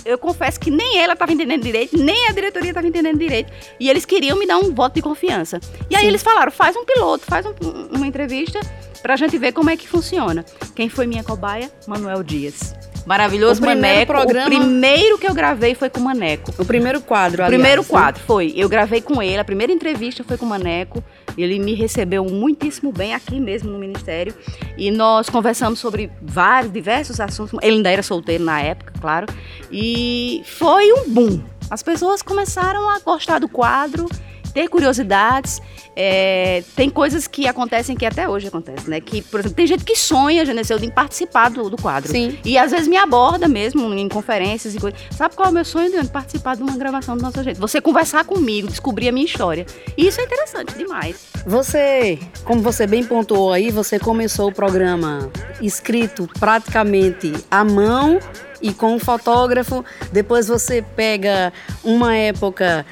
eu 0.05 0.17
confesso 0.17 0.59
que 0.59 0.71
nem 0.71 0.99
ela 0.99 1.13
estava 1.13 1.31
entendendo 1.33 1.63
direito, 1.63 1.97
nem 1.99 2.27
a 2.29 2.33
diretoria 2.33 2.71
estava 2.71 2.87
entendendo 2.87 3.19
direito. 3.19 3.53
E 3.79 3.91
eles 3.91 4.05
queriam 4.07 4.39
me 4.39 4.47
dar 4.47 4.57
um 4.59 4.75
voto 4.75 4.95
de 4.95 5.03
confiança. 5.03 5.61
E 5.91 5.95
aí 5.97 6.03
Sim. 6.03 6.09
eles 6.09 6.23
falaram: 6.23 6.51
faz 6.51 6.75
um 6.77 6.85
piloto, 6.85 7.27
faz 7.27 7.45
um- 7.45 7.53
uma 7.97 8.07
entrevista 8.07 8.59
pra 9.03 9.17
gente 9.17 9.37
ver 9.37 9.53
como 9.53 9.69
é 9.69 9.77
que 9.77 9.87
funciona. 9.89 10.45
Quem 10.75 10.89
foi 10.89 11.07
minha 11.07 11.23
cobaia? 11.25 11.71
Manuel 11.87 12.23
Dias. 12.23 12.75
Maravilhoso 13.07 13.61
O 13.61 13.67
primeiro 13.67 13.81
Maneco. 13.81 14.13
programa- 14.13 14.47
O 14.47 14.51
primeiro 14.61 15.19
que 15.19 15.27
eu 15.29 15.35
gravei 15.35 15.75
foi 15.75 15.89
com 15.91 16.01
o 16.01 16.05
Maneco. 16.05 16.53
O 16.59 16.65
primeiro 16.65 17.01
quadro, 17.01 17.43
O 17.43 17.45
aliás, 17.45 17.49
primeiro 17.61 17.83
né? 17.83 17.89
quadro 17.89 18.23
foi, 18.25 18.53
eu 18.57 18.69
gravei 18.69 19.01
com 19.01 19.23
ele, 19.23 19.39
a 19.39 19.45
primeira 19.45 19.73
entrevista 19.73 20.23
foi 20.23 20.37
com 20.37 20.45
o 20.47 20.49
Maneco, 20.49 21.03
ele 21.37 21.59
me 21.59 21.75
recebeu 21.75 22.25
muitíssimo 22.25 22.93
bem 22.93 23.15
aqui 23.15 23.41
mesmo 23.41 23.71
no 23.71 23.79
Ministério, 23.79 24.35
e 24.77 24.91
nós 24.91 25.29
conversamos 25.29 25.79
sobre 25.79 26.11
vários, 26.21 26.73
diversos 26.73 27.19
assuntos, 27.21 27.59
ele 27.63 27.77
ainda 27.77 27.91
era 27.91 28.03
solteiro 28.03 28.45
na 28.45 28.61
época, 28.61 28.93
claro, 29.01 29.27
e 29.71 30.43
foi 30.45 30.93
um 30.93 31.09
boom. 31.09 31.41
As 31.71 31.83
pessoas 31.83 32.21
começaram 32.21 32.89
a 32.91 32.99
gostar 32.99 33.39
do 33.39 33.49
quadro, 33.49 34.07
ter 34.53 34.69
curiosidades, 34.69 35.61
é, 35.95 36.63
tem 36.75 36.89
coisas 36.91 37.27
que 37.27 37.47
acontecem 37.47 37.97
que 37.97 38.07
até 38.07 38.29
hoje 38.29 38.49
acontecem, 38.49 38.89
né? 38.89 39.01
Que, 39.01 39.23
por 39.23 39.41
exemplo, 39.41 39.57
tem 39.57 39.67
gente 39.67 39.85
que 39.85 39.97
sonha, 39.97 40.45
Geneseu, 40.45 40.79
de 40.79 40.91
participar 40.91 41.51
do, 41.51 41.69
do 41.71 41.77
quadro. 41.77 42.11
Sim. 42.11 42.39
E 42.45 42.57
às 42.59 42.71
vezes 42.71 42.89
me 42.89 42.97
aborda 42.97 43.49
mesmo 43.49 43.93
em 43.95 44.09
conferências 44.09 44.75
e 44.75 44.79
coisas. 44.79 44.99
Sabe 45.11 45.35
qual 45.35 45.49
é 45.49 45.51
o 45.51 45.55
meu 45.55 45.65
sonho, 45.65 45.91
Diane? 45.91 46.09
Participar 46.09 46.57
de 46.57 46.63
uma 46.63 46.77
gravação 46.77 47.17
do 47.17 47.23
Nosso 47.23 47.43
Jeito. 47.43 47.61
Você 47.61 47.81
conversar 47.81 48.25
comigo, 48.25 48.69
descobrir 48.69 49.09
a 49.09 49.13
minha 49.13 49.27
história. 49.27 49.67
E 49.97 50.07
isso 50.07 50.21
é 50.21 50.25
interessante 50.25 50.77
demais. 50.77 51.31
Você, 51.47 52.19
como 52.45 52.61
você 52.61 52.87
bem 52.87 53.05
pontuou 53.05 53.53
aí, 53.53 53.71
você 53.71 53.99
começou 53.99 54.49
o 54.49 54.53
programa 54.53 55.31
escrito 55.61 56.29
praticamente 56.39 57.33
à 57.51 57.65
mão 57.65 58.19
e 58.61 58.73
com 58.73 58.95
um 58.95 58.99
fotógrafo. 58.99 59.85
Depois 60.13 60.49
você 60.49 60.83
pega 60.83 61.53
uma 61.83 62.15
época 62.17 62.85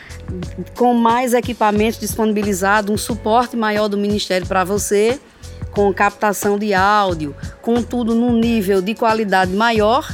com 0.76 0.94
mais 0.94 1.34
equipamentos 1.34 1.98
disponibilizados, 1.98 2.92
um 2.92 2.98
suporte 2.98 3.56
maior 3.56 3.88
do 3.88 3.96
Ministério 3.96 4.46
para 4.46 4.64
você, 4.64 5.18
com 5.70 5.92
captação 5.92 6.58
de 6.58 6.75
áudio, 6.75 7.34
com 7.62 7.82
tudo 7.82 8.14
num 8.14 8.32
nível 8.32 8.80
de 8.82 8.94
qualidade 8.94 9.52
maior. 9.52 10.08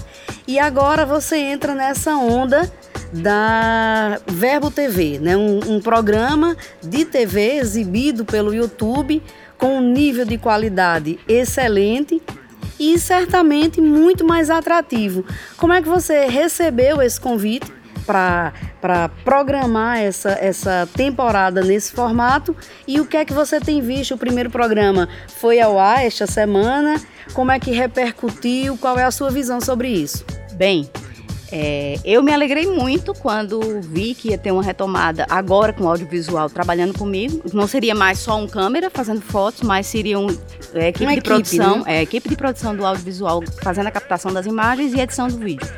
E 0.47 0.59
agora 0.59 1.07
você 1.07 1.37
entra 1.37 1.75
nessa 1.75 2.17
onda 2.17 2.71
da 3.13 4.21
Verbo 4.27 4.71
TV, 4.71 5.19
né? 5.21 5.37
um, 5.37 5.77
um 5.77 5.81
programa 5.81 6.57
de 6.83 7.05
TV 7.05 7.57
exibido 7.57 8.25
pelo 8.25 8.53
YouTube 8.53 9.23
com 9.57 9.79
um 9.79 9.81
nível 9.81 10.25
de 10.25 10.37
qualidade 10.37 11.19
excelente 11.29 12.21
e 12.79 12.99
certamente 12.99 13.81
muito 13.81 14.25
mais 14.25 14.51
atrativo. 14.51 15.25
Como 15.57 15.73
é 15.73 15.83
que 15.83 15.89
você 15.89 16.27
recebeu 16.27 17.01
esse 17.03 17.21
convite 17.21 17.73
para 18.07 18.53
programar 19.25 19.99
essa, 19.99 20.31
essa 20.33 20.89
temporada 20.95 21.63
nesse 21.63 21.93
formato? 21.93 22.57
E 22.87 23.01
o 23.01 23.07
que 23.07 23.17
é 23.17 23.25
que 23.25 23.33
você 23.33 23.61
tem 23.61 23.81
visto? 23.81 24.15
O 24.15 24.19
primeiro 24.19 24.51
programa 24.51 25.09
foi 25.39 25.61
ao 25.61 25.79
ar 25.79 26.05
esta 26.05 26.27
semana. 26.27 27.01
Como 27.33 27.51
é 27.51 27.59
que 27.59 27.71
repercutiu? 27.71 28.77
Qual 28.77 28.99
é 28.99 29.05
a 29.05 29.11
sua 29.11 29.31
visão 29.31 29.61
sobre 29.61 29.89
isso? 29.89 30.25
Bem, 30.55 30.89
é, 31.57 32.01
eu 32.05 32.21
me 32.21 32.33
alegrei 32.33 32.67
muito 32.67 33.15
quando 33.15 33.81
vi 33.81 34.13
que 34.13 34.31
ia 34.31 34.39
ter 34.39 34.51
uma 34.51 34.61
retomada 34.61 35.25
agora 35.31 35.73
com 35.73 35.89
audiovisual 35.89 36.51
trabalhando 36.51 36.99
comigo. 36.99 37.41
Não 37.53 37.69
seria 37.69 37.95
mais 37.95 38.19
só 38.19 38.37
um 38.37 38.49
câmera 38.49 38.91
fazendo 38.91 39.21
fotos, 39.21 39.63
mas 39.63 39.87
seria 39.87 40.19
um, 40.19 40.27
é, 40.75 40.89
equipe 40.89 41.05
Uma 41.05 41.13
de 41.13 41.19
equipe, 41.21 41.23
produção, 41.23 41.85
né? 41.85 41.99
é, 41.99 42.03
equipe 42.03 42.29
de 42.29 42.35
produção 42.35 42.75
do 42.75 42.85
audiovisual 42.85 43.41
fazendo 43.63 43.87
a 43.87 43.93
captação 43.93 44.33
das 44.33 44.47
imagens 44.47 44.95
e 44.95 45.01
edição 45.01 45.29
do 45.29 45.39
vídeo. 45.39 45.69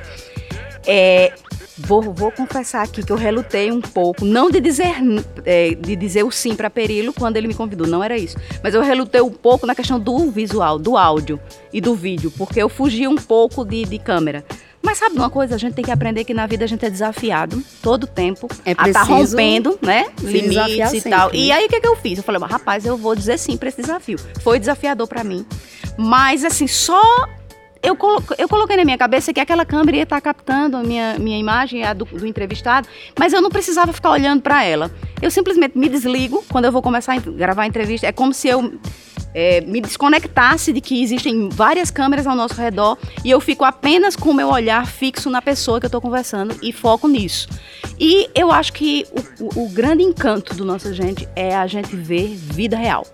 É, 0.87 1.35
vou, 1.77 2.01
vou 2.01 2.33
confessar 2.33 2.83
aqui 2.83 3.05
que 3.05 3.13
eu 3.13 3.17
relutei 3.17 3.71
um 3.71 3.83
pouco, 3.83 4.25
não 4.25 4.51
de 4.51 4.61
dizer, 4.61 4.95
é, 5.45 5.75
de 5.75 5.95
dizer 5.95 6.25
o 6.25 6.31
sim 6.31 6.55
para 6.55 6.71
Perilo 6.71 7.13
quando 7.13 7.37
ele 7.37 7.49
me 7.49 7.55
convidou, 7.55 7.87
não 7.87 8.03
era 8.03 8.17
isso. 8.17 8.39
Mas 8.63 8.73
eu 8.73 8.81
relutei 8.81 9.21
um 9.21 9.31
pouco 9.31 9.67
na 9.67 9.75
questão 9.75 10.01
do 10.01 10.31
visual, 10.31 10.79
do 10.79 10.97
áudio 10.97 11.39
e 11.71 11.83
do 11.83 11.95
vídeo, 11.95 12.33
porque 12.39 12.63
eu 12.63 12.71
fugi 12.71 13.07
um 13.07 13.17
pouco 13.17 13.63
de, 13.63 13.85
de 13.85 13.99
câmera. 13.99 14.43
Mas 14.87 14.99
sabe 14.99 15.17
uma 15.17 15.29
coisa? 15.29 15.57
A 15.57 15.59
gente 15.59 15.75
tem 15.75 15.85
que 15.85 15.91
aprender 15.91 16.23
que 16.23 16.33
na 16.33 16.47
vida 16.47 16.65
a 16.65 16.69
gente 16.69 16.87
é 16.87 16.89
desafiado 16.89 17.61
todo 17.83 18.07
tempo. 18.07 18.47
É 18.65 18.71
a 18.71 18.75
tá 18.77 18.83
preciso 18.85 19.33
rompendo, 19.33 19.77
né? 19.83 20.07
Limites 20.23 20.93
e 20.93 21.01
sempre, 21.01 21.11
tal. 21.11 21.29
né? 21.29 21.35
E 21.35 21.51
aí 21.51 21.67
o 21.67 21.69
que, 21.69 21.81
que 21.81 21.89
eu 21.89 21.97
fiz? 21.97 22.19
Eu 22.19 22.23
falei, 22.23 22.41
rapaz, 22.41 22.87
eu 22.87 22.97
vou 22.97 23.13
dizer 23.17 23.37
sim 23.37 23.57
para 23.57 23.69
esse 23.69 23.83
desafio. 23.83 24.17
Foi 24.43 24.61
desafiador 24.61 25.09
para 25.09 25.25
mim. 25.25 25.45
Mas 25.99 26.45
assim, 26.45 26.69
só 26.69 27.03
eu, 27.83 27.97
colo 27.97 28.23
eu 28.39 28.49
coloquei 28.49 28.77
na 28.77 28.85
minha 28.85 28.97
cabeça 28.97 29.33
que 29.33 29.41
aquela 29.41 29.65
câmera 29.65 29.97
ia 29.97 30.03
estar 30.05 30.21
captando 30.21 30.77
a 30.77 30.85
minha, 30.85 31.19
minha 31.19 31.37
imagem, 31.37 31.83
a 31.83 31.93
do, 31.93 32.05
do 32.05 32.25
entrevistado, 32.25 32.87
mas 33.19 33.33
eu 33.33 33.43
não 33.43 33.51
precisava 33.51 33.93
ficar 33.93 34.11
olhando 34.11 34.41
para 34.41 34.63
ela. 34.63 34.89
Eu 35.21 35.33
simplesmente 35.33 35.77
me 35.77 35.89
desligo 35.89 36.45
quando 36.49 36.67
eu 36.67 36.73
vou 36.73 36.81
começar 36.81 37.15
a 37.15 37.19
gravar 37.19 37.63
a 37.63 37.67
entrevista. 37.67 38.07
É 38.07 38.13
como 38.13 38.33
se 38.33 38.47
eu 38.47 38.79
é, 39.39 39.61
me 39.61 39.83
desconectasse 39.83 40.73
de 40.73 40.81
que 40.81 41.03
existem 41.03 41.51
várias 41.51 41.91
câmeras 41.91 42.27
ao 42.27 42.35
nosso 42.35 42.55
redor 42.55 42.97
e 43.23 43.31
eu 43.31 43.39
fico 43.39 43.65
apenas 43.65 44.17
com 44.17 44.31
o 44.31 44.35
meu 44.35 44.49
olhar 44.49 44.87
fixo 44.87 45.29
na 45.29 45.43
pessoa 45.43 45.79
que 45.79 45.85
eu 45.85 45.89
estou 45.89 46.01
conversando 46.01 46.57
e 46.63 46.73
foco 46.73 47.07
nisso. 47.07 47.47
E 48.01 48.31
eu 48.35 48.51
acho 48.51 48.73
que 48.73 49.05
o, 49.39 49.61
o- 49.65 49.69
grande 49.69 50.03
encanto 50.03 50.55
do 50.55 50.65
nosso 50.65 50.95
gente 50.95 51.29
é 51.37 51.55
a 51.55 51.67
gente 51.67 51.95
ver 51.95 52.29
vida 52.35 52.77
real 52.79 53.07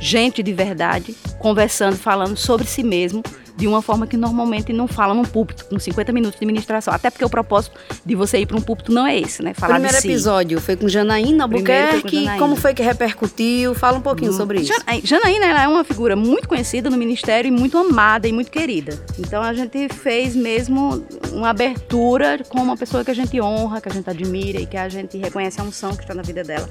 gente 0.00 0.42
de 0.42 0.52
verdade 0.52 1.14
conversando, 1.38 1.96
falando 1.96 2.36
sobre 2.36 2.66
si 2.66 2.82
mesmo 2.82 3.22
de 3.56 3.68
uma 3.68 3.80
forma 3.80 4.06
que 4.06 4.16
normalmente 4.16 4.72
não 4.72 4.88
fala 4.88 5.14
num 5.14 5.24
púlpito, 5.24 5.64
com 5.66 5.78
50 5.78 6.12
minutos 6.12 6.40
de 6.40 6.44
ministração. 6.46 6.92
Até 6.92 7.08
porque 7.10 7.24
o 7.24 7.30
propósito 7.30 7.76
de 8.04 8.14
você 8.14 8.38
ir 8.38 8.46
para 8.46 8.56
um 8.56 8.60
púlpito 8.60 8.92
não 8.92 9.06
é 9.06 9.16
esse, 9.18 9.42
né? 9.42 9.52
O 9.56 9.60
Falar 9.60 9.74
primeiro 9.74 9.96
si. 10.00 10.08
episódio 10.08 10.60
foi 10.60 10.76
com 10.76 10.88
Janaína 10.88 11.28
foi 11.28 11.36
com 11.36 11.42
Albuquerque. 11.42 12.16
Janaína. 12.24 12.38
Como 12.38 12.56
foi 12.56 12.74
que 12.74 12.82
repercutiu? 12.82 13.74
Fala 13.74 13.98
um 13.98 14.00
pouquinho 14.00 14.32
sobre 14.32 14.60
isso. 14.60 14.72
Jana- 14.72 15.00
Janaína 15.04 15.46
ela 15.46 15.62
é 15.62 15.68
uma 15.68 15.84
figura 15.84 16.16
muito 16.16 16.48
conhecida 16.48 16.90
no 16.90 16.96
ministério 16.96 17.48
e 17.48 17.50
muito 17.52 17.78
amada 17.78 18.26
e 18.26 18.32
muito 18.32 18.50
querida. 18.50 18.98
Então 19.18 19.42
a 19.42 19.52
gente 19.54 19.88
fez 19.88 20.34
mesmo 20.34 21.04
uma 21.32 21.50
abertura 21.50 22.40
com 22.48 22.60
uma 22.60 22.76
pessoa 22.76 23.04
que 23.04 23.10
a 23.10 23.14
gente 23.14 23.40
honra, 23.40 23.80
que 23.80 23.88
a 23.88 23.92
gente 23.92 24.10
admira 24.10 24.60
e 24.60 24.66
que 24.66 24.76
a 24.76 24.88
gente 24.88 25.16
reconhece 25.16 25.60
a 25.60 25.64
unção 25.64 25.94
que 25.94 26.02
está 26.02 26.14
na 26.14 26.22
vida 26.22 26.42
dela. 26.42 26.68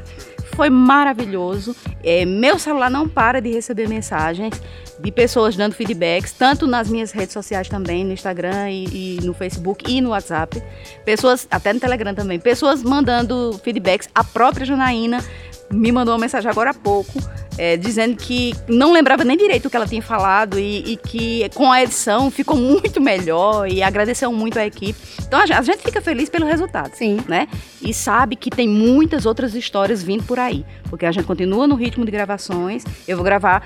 Foi 0.56 0.70
maravilhoso. 0.70 1.76
É, 2.04 2.26
meu 2.26 2.60
celular 2.60 2.90
não 2.90 3.08
para 3.08 3.42
de 3.42 3.50
receber 3.52 3.88
mensagens 3.88 4.54
de 5.00 5.12
pessoas 5.12 5.56
dando 5.56 5.74
feedbacks, 5.74 6.32
tanto 6.32 6.68
nas 6.74 6.90
minhas 6.90 7.12
redes 7.12 7.34
sociais 7.34 7.70
também, 7.70 8.04
no 8.04 8.12
Instagram 8.12 8.72
e, 8.72 9.18
e, 9.18 9.20
no 9.22 9.32
Facebook 9.32 9.86
e 9.88 10.02
no 10.02 10.10
WhatsApp. 10.10 10.62
Pessoas, 11.06 11.48
até 11.52 11.72
no 11.72 11.80
Telegram 11.80 12.16
também, 12.16 12.40
pessoas 12.40 12.82
mandando 12.82 13.60
feedbacks. 13.64 14.10
A 14.16 14.24
própria 14.24 14.66
Janaína 14.66 15.24
me 15.72 15.92
mandou 15.92 16.14
uma 16.14 16.20
mensagem 16.20 16.50
agora 16.50 16.72
há 16.72 16.74
pouco, 16.74 17.14
é, 17.58 17.78
dizendo 17.78 18.16
que 18.16 18.54
não 18.68 18.92
lembrava 18.92 19.24
nem 19.24 19.38
direito 19.38 19.68
o 19.68 19.70
que 19.70 19.76
ela 19.76 19.88
tinha 19.88 20.02
falado 20.02 20.60
e, 20.60 20.94
e, 20.94 20.98
que 20.98 21.48
com 21.54 21.72
a 21.72 21.84
edição 21.84 22.32
ficou 22.32 22.58
muito 22.58 23.00
melhor 23.00 23.70
e 23.70 23.84
agradeceu 23.84 24.32
muito 24.32 24.58
a 24.58 24.66
equipe. 24.66 25.00
Então 25.28 25.40
a 25.40 25.46
gente, 25.46 25.58
a 25.58 25.62
gente 25.62 25.84
fica 25.84 26.02
feliz 26.02 26.30
pelo 26.30 26.46
resultado. 26.46 26.94
Sim. 26.96 27.20
Né? 27.28 27.48
E 27.82 27.94
sabe 27.94 28.36
que 28.36 28.50
tem 28.50 28.68
muitas 28.68 29.26
outras 29.26 29.54
histórias 29.54 30.02
vindo 30.02 30.24
por 30.24 30.40
aí. 30.40 30.66
Porque 30.90 31.06
a 31.06 31.12
gente 31.12 31.26
continua 31.26 31.68
no 31.68 31.76
ritmo 31.76 32.06
de 32.06 32.12
gravações. 32.12 32.84
Eu 33.08 33.18
vou 33.18 33.24
gravar 33.24 33.64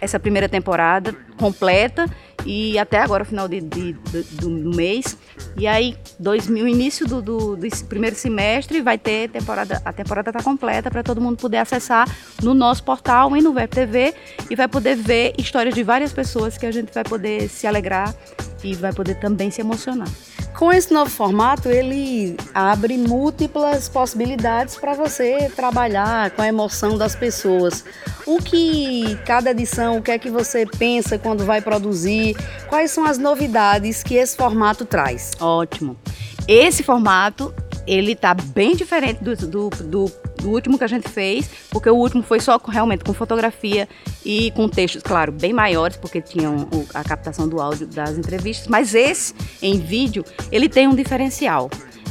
essa 0.00 0.18
primeira 0.18 0.48
temporada 0.48 1.14
completa 1.36 2.06
e 2.44 2.78
até 2.78 2.98
agora, 2.98 3.24
final 3.24 3.48
de, 3.48 3.60
de, 3.60 3.92
de 3.92 4.22
do, 4.36 4.74
mês. 4.74 5.16
E 5.56 5.66
aí, 5.66 5.96
dois 6.18 6.46
mil, 6.46 6.66
início 6.66 7.06
do, 7.06 7.20
do, 7.20 7.56
do, 7.56 7.84
primeiro 7.86 8.16
semestre, 8.16 8.80
vai 8.80 8.98
ter 8.98 9.28
temporada, 9.30 9.80
a 9.84 9.92
temporada 9.92 10.30
está 10.30 10.42
completa 10.42 10.90
para 10.90 11.02
todo 11.02 11.20
mundo 11.20 11.36
poder 11.36 11.58
acessar 11.58 12.08
no 12.42 12.54
nosso 12.54 12.82
portal 12.82 13.36
e 13.36 13.42
no 13.42 13.52
Web 13.52 13.68
TV 13.68 14.14
e 14.48 14.56
vai 14.56 14.68
poder 14.68 14.96
ver 14.96 15.34
histórias 15.38 15.74
de 15.74 15.82
várias 15.82 16.12
pessoas 16.12 16.56
que 16.56 16.66
a 16.66 16.70
gente 16.70 16.92
vai 16.92 17.04
poder 17.04 17.48
se 17.48 17.66
alegrar 17.66 18.14
e 18.62 18.74
vai 18.74 18.92
poder 18.92 19.16
também 19.16 19.50
se 19.50 19.60
emocionar. 19.60 20.08
Com 20.58 20.72
esse 20.72 20.92
novo 20.92 21.10
formato, 21.10 21.68
ele 21.68 22.36
abre 22.52 22.98
múltiplas 22.98 23.88
possibilidades 23.88 24.76
para 24.76 24.94
você 24.94 25.50
trabalhar 25.54 26.30
com 26.32 26.42
a 26.42 26.48
emoção 26.48 26.98
das 26.98 27.14
pessoas. 27.14 27.84
O 28.26 28.38
que 28.38 29.16
cada 29.24 29.52
edição, 29.52 29.98
o 29.98 30.02
que 30.02 30.10
é 30.10 30.18
que 30.18 30.30
você 30.30 30.66
pensa 30.66 31.18
quando 31.18 31.44
vai 31.44 31.60
produzir? 31.60 32.36
Quais 32.68 32.90
são 32.90 33.04
as 33.04 33.16
novidades 33.16 34.02
que 34.02 34.16
esse 34.16 34.36
formato 34.36 34.84
traz? 34.84 35.32
Ótimo. 35.40 35.96
Esse 36.46 36.82
formato 36.82 37.54
ele 37.86 38.14
tá 38.14 38.34
bem 38.34 38.76
diferente 38.76 39.22
do, 39.22 39.34
do, 39.36 39.70
do, 39.70 40.12
do, 40.40 40.50
último 40.50 40.78
que 40.78 40.84
a 40.84 40.86
gente 40.88 41.08
fez, 41.08 41.48
porque 41.70 41.88
o 41.88 41.94
último 41.94 42.22
foi 42.22 42.40
só 42.40 42.60
realmente 42.68 43.04
com 43.04 43.12
fotografia 43.12 43.88
e 44.24 44.50
com 44.52 44.68
textos, 44.68 45.02
claro, 45.02 45.32
bem 45.32 45.52
maiores, 45.52 45.96
porque 45.96 46.20
tinham 46.20 46.68
a 46.94 47.04
captação 47.04 47.48
do 47.48 47.60
áudio 47.60 47.86
das 47.86 48.16
entrevistas, 48.18 48.66
mas 48.68 48.94
esse, 48.94 49.34
em 49.62 49.78
vídeo, 49.78 50.24
ele 50.50 50.68
tem 50.68 50.86
um 50.86 50.94
diferencial 50.94 51.70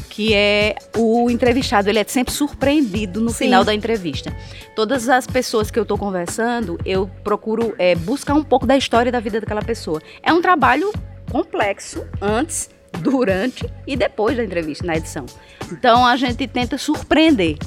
que 0.09 0.33
é 0.33 0.75
o 0.97 1.29
entrevistado, 1.29 1.87
ele 1.87 1.99
é 1.99 2.03
sempre 2.03 2.33
surpreendido 2.33 3.21
no 3.21 3.29
Sim. 3.29 3.45
final 3.45 3.63
da 3.63 3.73
entrevista. 3.73 4.35
Todas 4.75 5.07
as 5.07 5.25
pessoas 5.25 5.71
que 5.71 5.79
eu 5.79 5.83
estou 5.83 5.97
conversando, 5.97 6.77
eu 6.83 7.09
procuro 7.23 7.73
é, 7.77 7.95
buscar 7.95 8.33
um 8.33 8.43
pouco 8.43 8.65
da 8.65 8.75
história 8.75 9.13
da 9.13 9.21
vida 9.21 9.39
daquela 9.39 9.61
pessoa. 9.61 10.01
É 10.21 10.33
um 10.33 10.41
trabalho 10.41 10.91
complexo 11.31 12.05
antes, 12.21 12.69
durante 12.99 13.71
e 13.87 13.95
depois 13.95 14.35
da 14.35 14.43
entrevista, 14.43 14.85
na 14.85 14.97
edição. 14.97 15.25
Então 15.71 16.05
a 16.05 16.17
gente 16.17 16.45
tenta 16.47 16.77
surpreender 16.77 17.57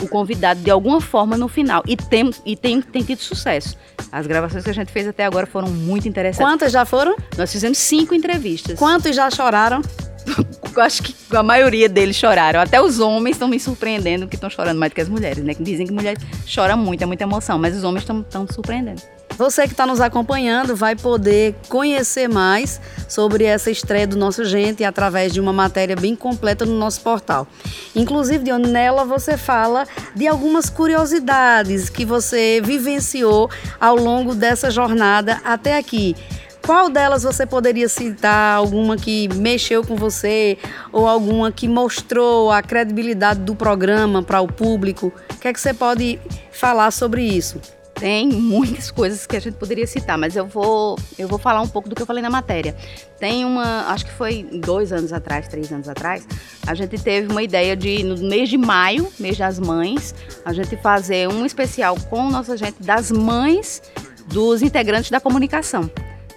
o 0.00 0.08
convidado 0.08 0.60
de 0.60 0.70
alguma 0.70 1.00
forma 1.00 1.36
no 1.36 1.48
final. 1.48 1.82
E 1.86 1.96
tem, 1.96 2.30
e 2.44 2.56
tem, 2.56 2.80
tem 2.80 3.02
tido 3.02 3.20
sucesso. 3.20 3.76
As 4.10 4.26
gravações 4.26 4.64
que 4.64 4.70
a 4.70 4.74
gente 4.74 4.90
fez 4.90 5.06
até 5.06 5.24
agora 5.24 5.46
foram 5.46 5.68
muito 5.68 6.08
interessantes. 6.08 6.50
Quantas 6.50 6.72
já 6.72 6.84
foram? 6.84 7.16
Nós 7.36 7.52
fizemos 7.52 7.78
cinco 7.78 8.14
entrevistas. 8.14 8.78
Quantos 8.78 9.14
já 9.14 9.30
choraram? 9.30 9.82
Acho 10.76 11.02
que 11.02 11.14
a 11.36 11.42
maioria 11.42 11.88
deles 11.88 12.16
choraram. 12.16 12.60
Até 12.60 12.80
os 12.80 13.00
homens 13.00 13.36
estão 13.36 13.48
me 13.48 13.58
surpreendendo 13.58 14.26
que 14.26 14.36
estão 14.36 14.48
chorando 14.48 14.78
mais 14.78 14.92
do 14.92 14.94
que 14.94 15.00
as 15.00 15.08
mulheres, 15.08 15.42
né? 15.44 15.54
Que 15.54 15.62
dizem 15.62 15.86
que 15.86 15.92
mulheres 15.92 16.22
choram 16.46 16.76
muito, 16.76 17.02
é 17.02 17.06
muita 17.06 17.24
emoção, 17.24 17.58
mas 17.58 17.76
os 17.76 17.84
homens 17.84 18.02
estão 18.02 18.46
surpreendendo. 18.48 19.02
Você 19.40 19.66
que 19.66 19.72
está 19.72 19.86
nos 19.86 20.02
acompanhando 20.02 20.76
vai 20.76 20.94
poder 20.94 21.54
conhecer 21.66 22.28
mais 22.28 22.78
sobre 23.08 23.44
essa 23.44 23.70
estreia 23.70 24.06
do 24.06 24.14
nosso 24.14 24.44
Gente 24.44 24.84
através 24.84 25.32
de 25.32 25.40
uma 25.40 25.50
matéria 25.50 25.96
bem 25.96 26.14
completa 26.14 26.66
no 26.66 26.78
nosso 26.78 27.00
portal. 27.00 27.48
Inclusive, 27.96 28.44
Dione, 28.44 28.68
nela 28.68 29.02
você 29.02 29.38
fala 29.38 29.86
de 30.14 30.28
algumas 30.28 30.68
curiosidades 30.68 31.88
que 31.88 32.04
você 32.04 32.60
vivenciou 32.62 33.48
ao 33.80 33.96
longo 33.96 34.34
dessa 34.34 34.70
jornada 34.70 35.40
até 35.42 35.78
aqui. 35.78 36.14
Qual 36.60 36.90
delas 36.90 37.22
você 37.22 37.46
poderia 37.46 37.88
citar? 37.88 38.58
Alguma 38.58 38.98
que 38.98 39.26
mexeu 39.36 39.82
com 39.82 39.96
você 39.96 40.58
ou 40.92 41.08
alguma 41.08 41.50
que 41.50 41.66
mostrou 41.66 42.52
a 42.52 42.62
credibilidade 42.62 43.40
do 43.40 43.54
programa 43.54 44.22
para 44.22 44.42
o 44.42 44.46
público? 44.46 45.10
O 45.34 45.38
que 45.38 45.48
é 45.48 45.52
que 45.54 45.58
você 45.58 45.72
pode 45.72 46.20
falar 46.52 46.90
sobre 46.90 47.22
isso? 47.22 47.58
Tem 48.00 48.26
muitas 48.28 48.90
coisas 48.90 49.26
que 49.26 49.36
a 49.36 49.40
gente 49.40 49.58
poderia 49.58 49.86
citar, 49.86 50.16
mas 50.16 50.34
eu 50.34 50.46
vou, 50.46 50.98
eu 51.18 51.28
vou 51.28 51.38
falar 51.38 51.60
um 51.60 51.68
pouco 51.68 51.86
do 51.86 51.94
que 51.94 52.00
eu 52.00 52.06
falei 52.06 52.22
na 52.22 52.30
matéria. 52.30 52.74
Tem 53.18 53.44
uma, 53.44 53.88
acho 53.88 54.06
que 54.06 54.12
foi 54.12 54.42
dois 54.42 54.90
anos 54.90 55.12
atrás, 55.12 55.46
três 55.46 55.70
anos 55.70 55.86
atrás, 55.86 56.26
a 56.66 56.74
gente 56.74 56.96
teve 56.96 57.30
uma 57.30 57.42
ideia 57.42 57.76
de, 57.76 58.02
no 58.02 58.16
mês 58.16 58.48
de 58.48 58.56
maio, 58.56 59.12
mês 59.20 59.36
das 59.36 59.58
mães, 59.58 60.14
a 60.46 60.52
gente 60.54 60.78
fazer 60.78 61.28
um 61.28 61.44
especial 61.44 61.94
com 62.08 62.30
nossa 62.30 62.56
gente 62.56 62.82
das 62.82 63.10
mães 63.10 63.82
dos 64.28 64.62
integrantes 64.62 65.10
da 65.10 65.20
comunicação 65.20 65.90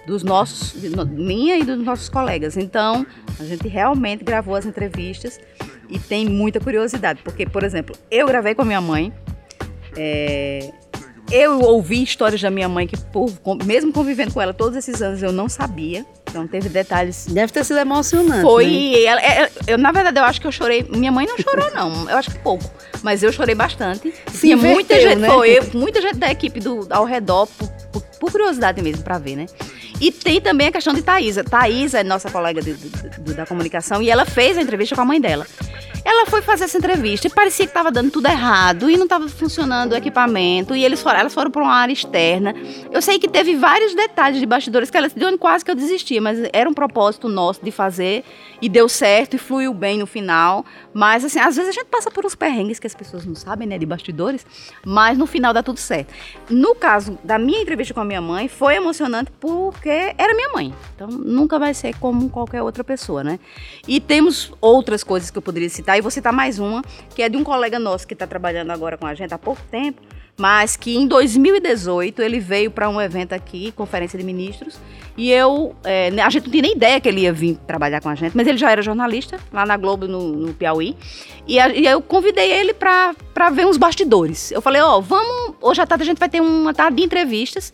dos 0.06 0.22
nossos, 0.22 0.74
minha 1.06 1.56
e 1.56 1.64
dos 1.64 1.78
nossos 1.78 2.10
colegas. 2.10 2.58
Então, 2.58 3.06
a 3.40 3.44
gente 3.44 3.66
realmente 3.68 4.22
gravou 4.22 4.54
as 4.54 4.66
entrevistas 4.66 5.40
e 5.88 5.98
tem 5.98 6.28
muita 6.28 6.60
curiosidade, 6.60 7.22
porque, 7.24 7.46
por 7.46 7.64
exemplo, 7.64 7.96
eu 8.10 8.26
gravei 8.26 8.54
com 8.54 8.60
a 8.60 8.64
minha 8.66 8.82
mãe, 8.82 9.10
é, 9.96 10.70
eu 11.34 11.60
ouvi 11.60 12.00
histórias 12.00 12.40
da 12.40 12.48
minha 12.48 12.68
mãe 12.68 12.86
que, 12.86 12.96
por, 12.96 13.28
mesmo 13.64 13.92
convivendo 13.92 14.32
com 14.32 14.40
ela 14.40 14.54
todos 14.54 14.76
esses 14.76 15.02
anos, 15.02 15.20
eu 15.20 15.32
não 15.32 15.48
sabia. 15.48 16.06
Então 16.30 16.46
teve 16.46 16.68
detalhes. 16.68 17.26
Deve 17.26 17.52
ter 17.52 17.64
sido 17.64 17.78
emocionante. 17.78 18.42
Foi. 18.42 18.66
Né? 18.66 19.02
Ela, 19.02 19.20
é, 19.20 19.50
eu, 19.66 19.76
na 19.76 19.90
verdade, 19.90 20.18
eu 20.18 20.24
acho 20.24 20.40
que 20.40 20.46
eu 20.46 20.52
chorei. 20.52 20.86
Minha 20.88 21.10
mãe 21.10 21.26
não 21.26 21.36
chorou, 21.36 21.70
não. 21.74 22.08
Eu 22.08 22.16
acho 22.16 22.30
que 22.30 22.38
pouco. 22.38 22.64
Mas 23.02 23.22
eu 23.22 23.32
chorei 23.32 23.54
bastante. 23.54 24.14
Sim, 24.32 24.54
muita 24.54 25.00
gente 25.00 25.18
né? 25.18 25.28
foi. 25.28 25.60
muita 25.74 26.00
gente 26.00 26.16
da 26.16 26.30
equipe 26.30 26.60
do, 26.60 26.86
ao 26.90 27.04
redor, 27.04 27.46
por, 27.46 27.68
por, 27.92 28.02
por 28.02 28.30
curiosidade 28.30 28.80
mesmo, 28.80 29.02
para 29.02 29.18
ver, 29.18 29.36
né? 29.36 29.46
E 30.00 30.10
tem 30.12 30.40
também 30.40 30.68
a 30.68 30.72
questão 30.72 30.92
de 30.92 31.02
Thaisa. 31.02 31.42
Thaisa 31.44 32.00
é 32.00 32.04
nossa 32.04 32.30
colega 32.30 32.60
de, 32.60 32.74
de, 32.74 32.88
de, 32.90 33.34
da 33.34 33.46
comunicação 33.46 34.02
e 34.02 34.10
ela 34.10 34.24
fez 34.24 34.58
a 34.58 34.62
entrevista 34.62 34.94
com 34.94 35.02
a 35.02 35.04
mãe 35.04 35.20
dela. 35.20 35.46
Ela 36.04 36.26
foi 36.26 36.42
fazer 36.42 36.64
essa 36.64 36.76
entrevista 36.76 37.26
e 37.26 37.30
parecia 37.30 37.64
que 37.64 37.70
estava 37.70 37.90
dando 37.90 38.10
tudo 38.10 38.26
errado 38.26 38.90
e 38.90 38.96
não 38.96 39.04
estava 39.04 39.26
funcionando 39.26 39.92
o 39.92 39.96
equipamento. 39.96 40.76
E 40.76 40.84
eles 40.84 41.00
foram, 41.00 41.20
elas 41.20 41.32
foram 41.32 41.50
para 41.50 41.62
uma 41.62 41.74
área 41.74 41.92
externa. 41.92 42.54
Eu 42.92 43.00
sei 43.00 43.18
que 43.18 43.26
teve 43.26 43.56
vários 43.56 43.94
detalhes 43.94 44.38
de 44.38 44.44
bastidores 44.44 44.90
que 44.90 44.96
ela 44.96 45.08
de 45.08 45.24
onde 45.24 45.38
quase 45.38 45.64
que 45.64 45.70
eu 45.70 45.74
desistia, 45.74 46.20
mas 46.20 46.38
era 46.52 46.68
um 46.68 46.74
propósito 46.74 47.26
nosso 47.28 47.64
de 47.64 47.70
fazer 47.70 48.22
e 48.60 48.68
deu 48.68 48.88
certo 48.88 49.34
e 49.34 49.38
fluiu 49.38 49.72
bem 49.72 49.98
no 49.98 50.06
final. 50.06 50.64
Mas 50.94 51.24
assim, 51.24 51.40
às 51.40 51.56
vezes 51.56 51.70
a 51.70 51.72
gente 51.72 51.86
passa 51.86 52.10
por 52.10 52.24
uns 52.24 52.36
perrengues 52.36 52.78
que 52.78 52.86
as 52.86 52.94
pessoas 52.94 53.26
não 53.26 53.34
sabem, 53.34 53.66
né, 53.66 53.76
de 53.76 53.84
bastidores, 53.84 54.46
mas 54.86 55.18
no 55.18 55.26
final 55.26 55.52
dá 55.52 55.62
tudo 55.62 55.78
certo. 55.78 56.14
No 56.48 56.74
caso 56.74 57.18
da 57.24 57.38
minha 57.38 57.60
entrevista 57.60 57.92
com 57.92 58.00
a 58.00 58.04
minha 58.04 58.20
mãe, 58.20 58.48
foi 58.48 58.76
emocionante 58.76 59.32
porque 59.40 60.14
era 60.16 60.32
minha 60.34 60.50
mãe. 60.52 60.72
Então 60.94 61.08
nunca 61.08 61.58
vai 61.58 61.74
ser 61.74 61.96
como 61.98 62.30
qualquer 62.30 62.62
outra 62.62 62.84
pessoa, 62.84 63.24
né? 63.24 63.40
E 63.88 64.00
temos 64.00 64.52
outras 64.60 65.02
coisas 65.02 65.30
que 65.30 65.36
eu 65.36 65.42
poderia 65.42 65.68
citar 65.68 65.98
e 65.98 66.00
vou 66.00 66.10
citar 66.10 66.32
mais 66.32 66.58
uma, 66.58 66.82
que 67.14 67.22
é 67.22 67.28
de 67.28 67.36
um 67.36 67.42
colega 67.42 67.78
nosso 67.78 68.06
que 68.06 68.14
está 68.14 68.26
trabalhando 68.26 68.70
agora 68.70 68.96
com 68.96 69.06
a 69.06 69.14
gente 69.14 69.34
há 69.34 69.38
pouco 69.38 69.60
tempo, 69.70 70.00
mas 70.36 70.76
que 70.76 70.96
em 70.96 71.06
2018 71.06 72.20
ele 72.20 72.40
veio 72.40 72.70
para 72.70 72.88
um 72.88 73.00
evento 73.00 73.32
aqui, 73.32 73.72
Conferência 73.72 74.18
de 74.18 74.24
Ministros, 74.24 74.78
e 75.16 75.30
eu, 75.30 75.76
é, 75.84 76.08
a 76.20 76.30
gente 76.30 76.44
não 76.44 76.50
tinha 76.50 76.62
nem 76.62 76.72
ideia 76.72 77.00
que 77.00 77.08
ele 77.08 77.20
ia 77.20 77.32
vir 77.32 77.56
trabalhar 77.66 78.00
com 78.00 78.08
a 78.08 78.14
gente, 78.14 78.36
mas 78.36 78.46
ele 78.46 78.58
já 78.58 78.70
era 78.70 78.82
jornalista 78.82 79.38
lá 79.52 79.64
na 79.64 79.76
Globo, 79.76 80.08
no, 80.08 80.32
no 80.32 80.54
Piauí, 80.54 80.96
e, 81.46 81.58
a, 81.60 81.68
e, 81.68 81.86
eu 81.86 82.02
convidei 82.02 82.50
ele 82.50 82.74
para 82.74 83.14
ver 83.52 83.66
uns 83.66 83.76
bastidores. 83.76 84.50
Eu 84.50 84.60
falei, 84.60 84.82
ó, 84.82 84.98
oh, 84.98 85.02
vamos, 85.02 85.54
hoje 85.60 85.80
à 85.80 85.86
tarde 85.86 86.02
a 86.02 86.06
gente 86.06 86.18
vai 86.18 86.28
ter 86.28 86.40
uma 86.40 86.74
tarde 86.74 86.96
de 86.96 87.04
entrevistas, 87.04 87.72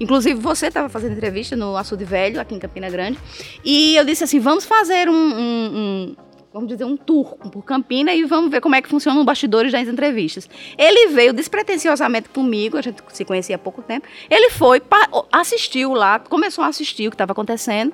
Inclusive, 0.00 0.40
você 0.40 0.66
estava 0.66 0.88
fazendo 0.88 1.12
entrevista 1.12 1.54
no 1.54 1.76
Açude 1.76 2.04
Velho, 2.04 2.40
aqui 2.40 2.56
em 2.56 2.58
Campina 2.58 2.90
Grande. 2.90 3.18
E 3.64 3.94
eu 3.94 4.04
disse 4.04 4.24
assim: 4.24 4.40
vamos 4.40 4.64
fazer 4.64 5.08
um, 5.08 5.14
um, 5.14 6.16
vamos 6.52 6.68
dizer, 6.68 6.84
um 6.84 6.96
tour 6.96 7.36
por 7.36 7.62
Campina 7.64 8.12
e 8.14 8.24
vamos 8.24 8.50
ver 8.50 8.60
como 8.60 8.74
é 8.74 8.82
que 8.82 8.88
funcionam 8.88 9.20
os 9.20 9.26
bastidores 9.26 9.72
das 9.72 9.88
entrevistas. 9.88 10.48
Ele 10.76 11.08
veio 11.08 11.32
despretensiosamente 11.32 12.28
comigo, 12.28 12.76
a 12.76 12.82
gente 12.82 13.02
se 13.08 13.24
conhecia 13.24 13.56
há 13.56 13.58
pouco 13.58 13.80
tempo. 13.82 14.06
Ele 14.30 14.50
foi, 14.50 14.82
assistiu 15.30 15.94
lá, 15.94 16.18
começou 16.18 16.62
a 16.62 16.68
assistir 16.68 17.08
o 17.08 17.10
que 17.10 17.14
estava 17.14 17.32
acontecendo. 17.32 17.92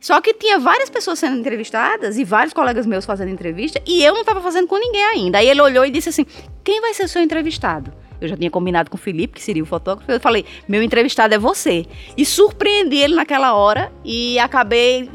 Só 0.00 0.20
que 0.20 0.34
tinha 0.34 0.58
várias 0.58 0.90
pessoas 0.90 1.20
sendo 1.20 1.38
entrevistadas 1.38 2.18
e 2.18 2.24
vários 2.24 2.52
colegas 2.52 2.86
meus 2.86 3.06
fazendo 3.06 3.30
entrevista 3.30 3.80
e 3.86 4.02
eu 4.02 4.12
não 4.12 4.22
estava 4.22 4.40
fazendo 4.40 4.66
com 4.66 4.76
ninguém 4.76 5.04
ainda. 5.04 5.38
Aí 5.38 5.48
ele 5.48 5.60
olhou 5.60 5.86
e 5.86 5.90
disse 5.92 6.08
assim: 6.08 6.26
quem 6.64 6.80
vai 6.80 6.92
ser 6.92 7.04
o 7.04 7.08
seu 7.08 7.22
entrevistado? 7.22 7.92
Eu 8.22 8.28
já 8.28 8.36
tinha 8.36 8.50
combinado 8.50 8.90
com 8.90 8.96
o 8.96 9.00
Felipe, 9.00 9.34
que 9.34 9.42
seria 9.42 9.62
o 9.62 9.66
fotógrafo. 9.66 10.10
Eu 10.10 10.20
falei, 10.20 10.44
meu 10.68 10.82
entrevistado 10.82 11.34
é 11.34 11.38
você. 11.38 11.84
E 12.16 12.24
surpreendi 12.24 12.96
ele 12.96 13.14
naquela 13.14 13.54
hora 13.54 13.92
e 14.04 14.38
acabei. 14.38 15.10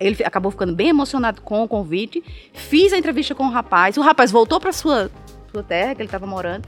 Ele 0.00 0.16
acabou 0.24 0.50
ficando 0.50 0.74
bem 0.74 0.88
emocionado 0.88 1.42
com 1.42 1.62
o 1.62 1.68
convite. 1.68 2.22
Fiz 2.52 2.92
a 2.92 2.98
entrevista 2.98 3.34
com 3.34 3.44
o 3.44 3.50
rapaz. 3.50 3.96
O 3.96 4.00
rapaz 4.00 4.30
voltou 4.30 4.58
para 4.58 4.72
sua, 4.72 5.10
sua 5.52 5.62
terra, 5.62 5.94
que 5.94 6.02
ele 6.02 6.08
estava 6.08 6.26
morando 6.26 6.66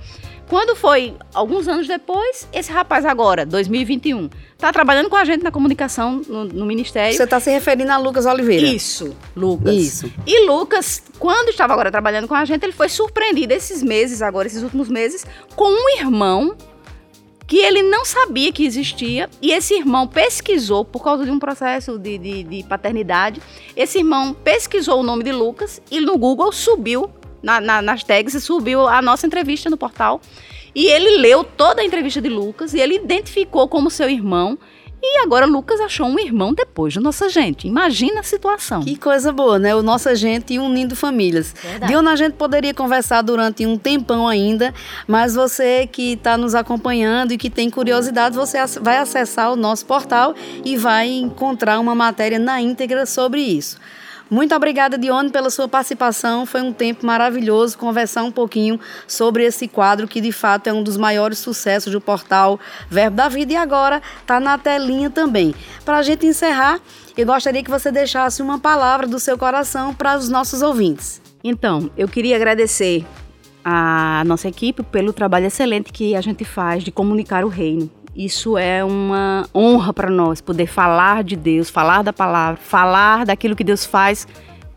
Quando 0.49 0.75
foi 0.75 1.15
alguns 1.35 1.69
anos 1.69 1.87
depois, 1.87 2.49
esse 2.53 2.73
rapaz 2.73 3.05
agora, 3.05 3.45
2021, 3.45 4.31
está 4.55 4.73
trabalhando 4.73 5.11
com 5.11 5.17
a 5.17 5.25
gente 5.25 5.43
na 5.43 5.51
comunicação 5.51 6.23
no, 6.27 6.45
no 6.45 6.65
Ministério. 6.65 7.15
Você 7.15 7.25
está 7.25 7.39
se 7.39 7.51
referindo 7.51 7.93
a 7.93 7.99
Lucas 7.99 8.25
Oliveira? 8.25 8.67
Isso, 8.67 9.15
Lucas. 9.37 9.75
Isso. 9.75 10.13
E 10.27 10.47
Lucas, 10.47 11.03
quando 11.19 11.51
estava 11.51 11.75
agora 11.75 11.91
trabalhando 11.91 12.27
com 12.27 12.35
a 12.35 12.47
gente, 12.47 12.65
ele 12.65 12.73
foi 12.73 12.89
surpreendido 12.89 13.53
esses 13.53 13.83
meses, 13.83 14.23
agora, 14.23 14.49
esses 14.49 14.63
últimos 14.63 14.89
meses, 14.89 15.27
com 15.55 15.69
um 15.69 15.99
irmão 15.99 16.57
que 17.47 17.59
ele 17.59 17.83
não 17.83 18.05
sabia 18.05 18.53
que 18.53 18.65
existia 18.65 19.29
e 19.41 19.53
esse 19.53 19.75
irmão 19.75 20.07
pesquisou 20.07 20.85
por 20.85 21.03
causa 21.03 21.25
de 21.25 21.31
um 21.31 21.39
processo 21.39 21.99
de, 21.99 22.19
de, 22.19 22.43
de 22.43 22.63
paternidade. 22.63 23.41
Esse 23.75 23.99
irmão 23.99 24.35
pesquisou 24.35 25.01
o 25.01 25.03
nome 25.03 25.25
de 25.25 25.33
Lucas 25.33 25.81
e 25.91 25.99
no 25.99 26.19
Google 26.19 26.53
subiu 26.53 27.11
na, 27.43 27.61
na, 27.61 27.83
nas 27.83 28.03
tags 28.03 28.35
e 28.35 28.41
subiu 28.41 28.87
a 28.87 29.01
nossa 29.03 29.27
entrevista 29.27 29.71
no 29.71 29.77
portal. 29.77 30.21
E 30.75 30.87
ele 30.87 31.19
leu 31.19 31.43
toda 31.43 31.81
a 31.81 31.85
entrevista 31.85 32.21
de 32.21 32.29
Lucas 32.29 32.75
e 32.75 32.81
ele 32.81 32.97
identificou 32.97 33.69
como 33.69 33.91
seu 33.91 34.09
irmão. 34.09 34.59
E 35.01 35.23
agora 35.23 35.47
Lucas 35.47 35.81
achou 35.81 36.07
um 36.07 36.19
irmão 36.19 36.53
depois 36.53 36.93
de 36.93 36.99
Nossa 37.01 37.29
Gente. 37.29 37.69
Imagina 37.69 38.21
a 38.21 38.23
situação. 38.25 38.83
Que 38.83 38.97
coisa 38.97 39.33
boa, 39.33 39.59
né? 39.59 39.75
O 39.75 39.83
Nossa 39.83 40.15
Gente 40.17 40.59
unindo 40.59 40.97
famílias. 40.97 41.55
Verdade. 41.63 41.93
De 41.93 41.97
onde 41.97 42.09
a 42.09 42.17
gente 42.17 42.33
poderia 42.35 42.75
conversar 42.75 43.23
durante 43.23 43.65
um 43.65 43.79
tempão 43.79 44.27
ainda, 44.27 44.75
mas 45.07 45.37
você 45.37 45.87
que 45.87 46.15
está 46.15 46.37
nos 46.37 46.55
acompanhando 46.55 47.33
e 47.33 47.39
que 47.39 47.49
tem 47.49 47.71
curiosidade, 47.71 48.35
você 48.35 48.59
vai 48.81 48.99
acessar 48.99 49.53
o 49.53 49.57
nosso 49.57 49.87
portal 49.87 50.35
e 50.65 50.77
vai 50.77 51.09
encontrar 51.09 51.79
uma 51.79 51.95
matéria 51.95 52.39
na 52.39 52.61
íntegra 52.61 53.07
sobre 53.07 53.41
isso. 53.41 53.79
Muito 54.31 54.55
obrigada, 54.55 54.99
Dione, 54.99 55.31
pela 55.31 55.49
sua 55.49 55.67
participação. 55.67 56.45
Foi 56.45 56.61
um 56.61 56.73
tempo 56.73 57.07
maravilhoso 57.07 57.79
conversar 57.79 58.25
um 58.25 58.31
pouquinho 58.31 58.79
sobre 59.07 59.45
esse 59.45 59.67
quadro 59.67 60.07
que, 60.07 60.21
de 60.21 60.33
fato, 60.33 60.67
é 60.67 60.73
um 60.73 60.83
dos 60.83 60.99
maiores 60.99 61.39
sucessos 61.39 61.93
do 61.93 62.01
portal 62.01 62.61
Verbo 62.91 63.17
da 63.17 63.29
Vida 63.29 63.55
e 63.55 63.57
agora 63.57 64.03
está 64.21 64.39
na 64.39 64.59
telinha 64.59 65.09
também. 65.09 65.55
Para 65.85 65.99
a 65.99 66.03
gente 66.03 66.27
encerrar, 66.27 66.79
eu 67.17 67.25
gostaria 67.25 67.63
que 67.63 67.71
você 67.71 67.91
deixasse 67.91 68.43
uma 68.43 68.59
palavra 68.59 69.07
do 69.07 69.19
seu 69.19 69.39
coração 69.39 69.95
para 69.95 70.17
os 70.19 70.29
nossos 70.29 70.61
ouvintes. 70.61 71.23
Então, 71.43 71.91
eu 71.97 72.07
queria 72.07 72.37
agradecer 72.37 73.07
a 73.65 74.23
nossa 74.27 74.49
equipe 74.49 74.83
pelo 74.83 75.13
trabalho 75.13 75.47
excelente 75.47 75.93
que 75.93 76.15
a 76.15 76.21
gente 76.21 76.45
faz 76.45 76.85
de 76.85 76.91
comunicar 76.91 77.45
o 77.45 77.49
reino. 77.49 77.91
Isso 78.19 78.59
é 78.59 78.85
uma 78.85 79.49
honra 79.55 79.93
para 79.93 80.11
nós 80.11 80.41
poder 80.41 80.67
falar 80.67 81.23
de 81.23 81.37
Deus, 81.37 81.71
falar 81.71 82.03
da 82.03 82.13
palavra, 82.13 82.61
falar 82.61 83.25
daquilo 83.25 83.55
que 83.55 83.63
Deus 83.63 83.87
faz 83.87 84.27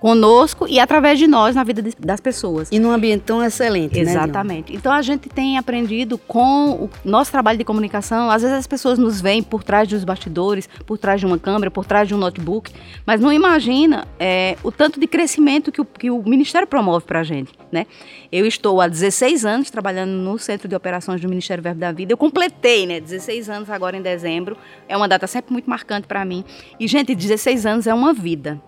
conosco 0.01 0.65
e 0.67 0.79
através 0.79 1.19
de 1.19 1.27
nós 1.27 1.55
na 1.55 1.63
vida 1.63 1.79
de- 1.79 1.95
das 1.99 2.19
pessoas. 2.19 2.67
E 2.71 2.79
num 2.79 2.91
ambiente 2.91 3.21
tão 3.21 3.41
excelente, 3.43 3.93
né? 4.03 4.11
Exatamente. 4.11 4.75
Então 4.75 4.91
a 4.91 5.01
gente 5.03 5.29
tem 5.29 5.59
aprendido 5.59 6.17
com 6.17 6.71
o 6.71 6.89
nosso 7.05 7.31
trabalho 7.31 7.59
de 7.59 7.63
comunicação. 7.63 8.31
Às 8.31 8.41
vezes 8.41 8.57
as 8.57 8.65
pessoas 8.65 8.97
nos 8.97 9.21
veem 9.21 9.43
por 9.43 9.63
trás 9.63 9.87
dos 9.87 10.03
bastidores, 10.03 10.67
por 10.87 10.97
trás 10.97 11.19
de 11.19 11.27
uma 11.27 11.37
câmera, 11.37 11.69
por 11.69 11.85
trás 11.85 12.07
de 12.07 12.15
um 12.15 12.17
notebook, 12.17 12.71
mas 13.05 13.21
não 13.21 13.31
imagina 13.31 14.07
é, 14.19 14.57
o 14.63 14.71
tanto 14.71 14.99
de 14.99 15.05
crescimento 15.05 15.71
que 15.71 15.79
o, 15.79 15.85
que 15.85 16.09
o 16.09 16.23
Ministério 16.27 16.67
promove 16.67 17.05
para 17.05 17.19
a 17.19 17.23
gente. 17.23 17.51
Né? 17.71 17.85
Eu 18.31 18.47
estou 18.47 18.81
há 18.81 18.87
16 18.87 19.45
anos 19.45 19.69
trabalhando 19.69 20.09
no 20.09 20.39
Centro 20.39 20.67
de 20.67 20.75
Operações 20.75 21.21
do 21.21 21.29
Ministério 21.29 21.63
Verbo 21.63 21.79
da 21.79 21.91
Vida. 21.91 22.11
Eu 22.11 22.17
completei 22.17 22.87
né, 22.87 22.99
16 22.99 23.49
anos 23.51 23.69
agora 23.69 23.95
em 23.95 24.01
dezembro. 24.01 24.57
É 24.89 24.97
uma 24.97 25.07
data 25.07 25.27
sempre 25.27 25.53
muito 25.53 25.69
marcante 25.69 26.07
para 26.07 26.25
mim. 26.25 26.43
E, 26.79 26.87
gente, 26.87 27.13
16 27.13 27.67
anos 27.67 27.85
é 27.85 27.93
uma 27.93 28.13
vida. 28.13 28.59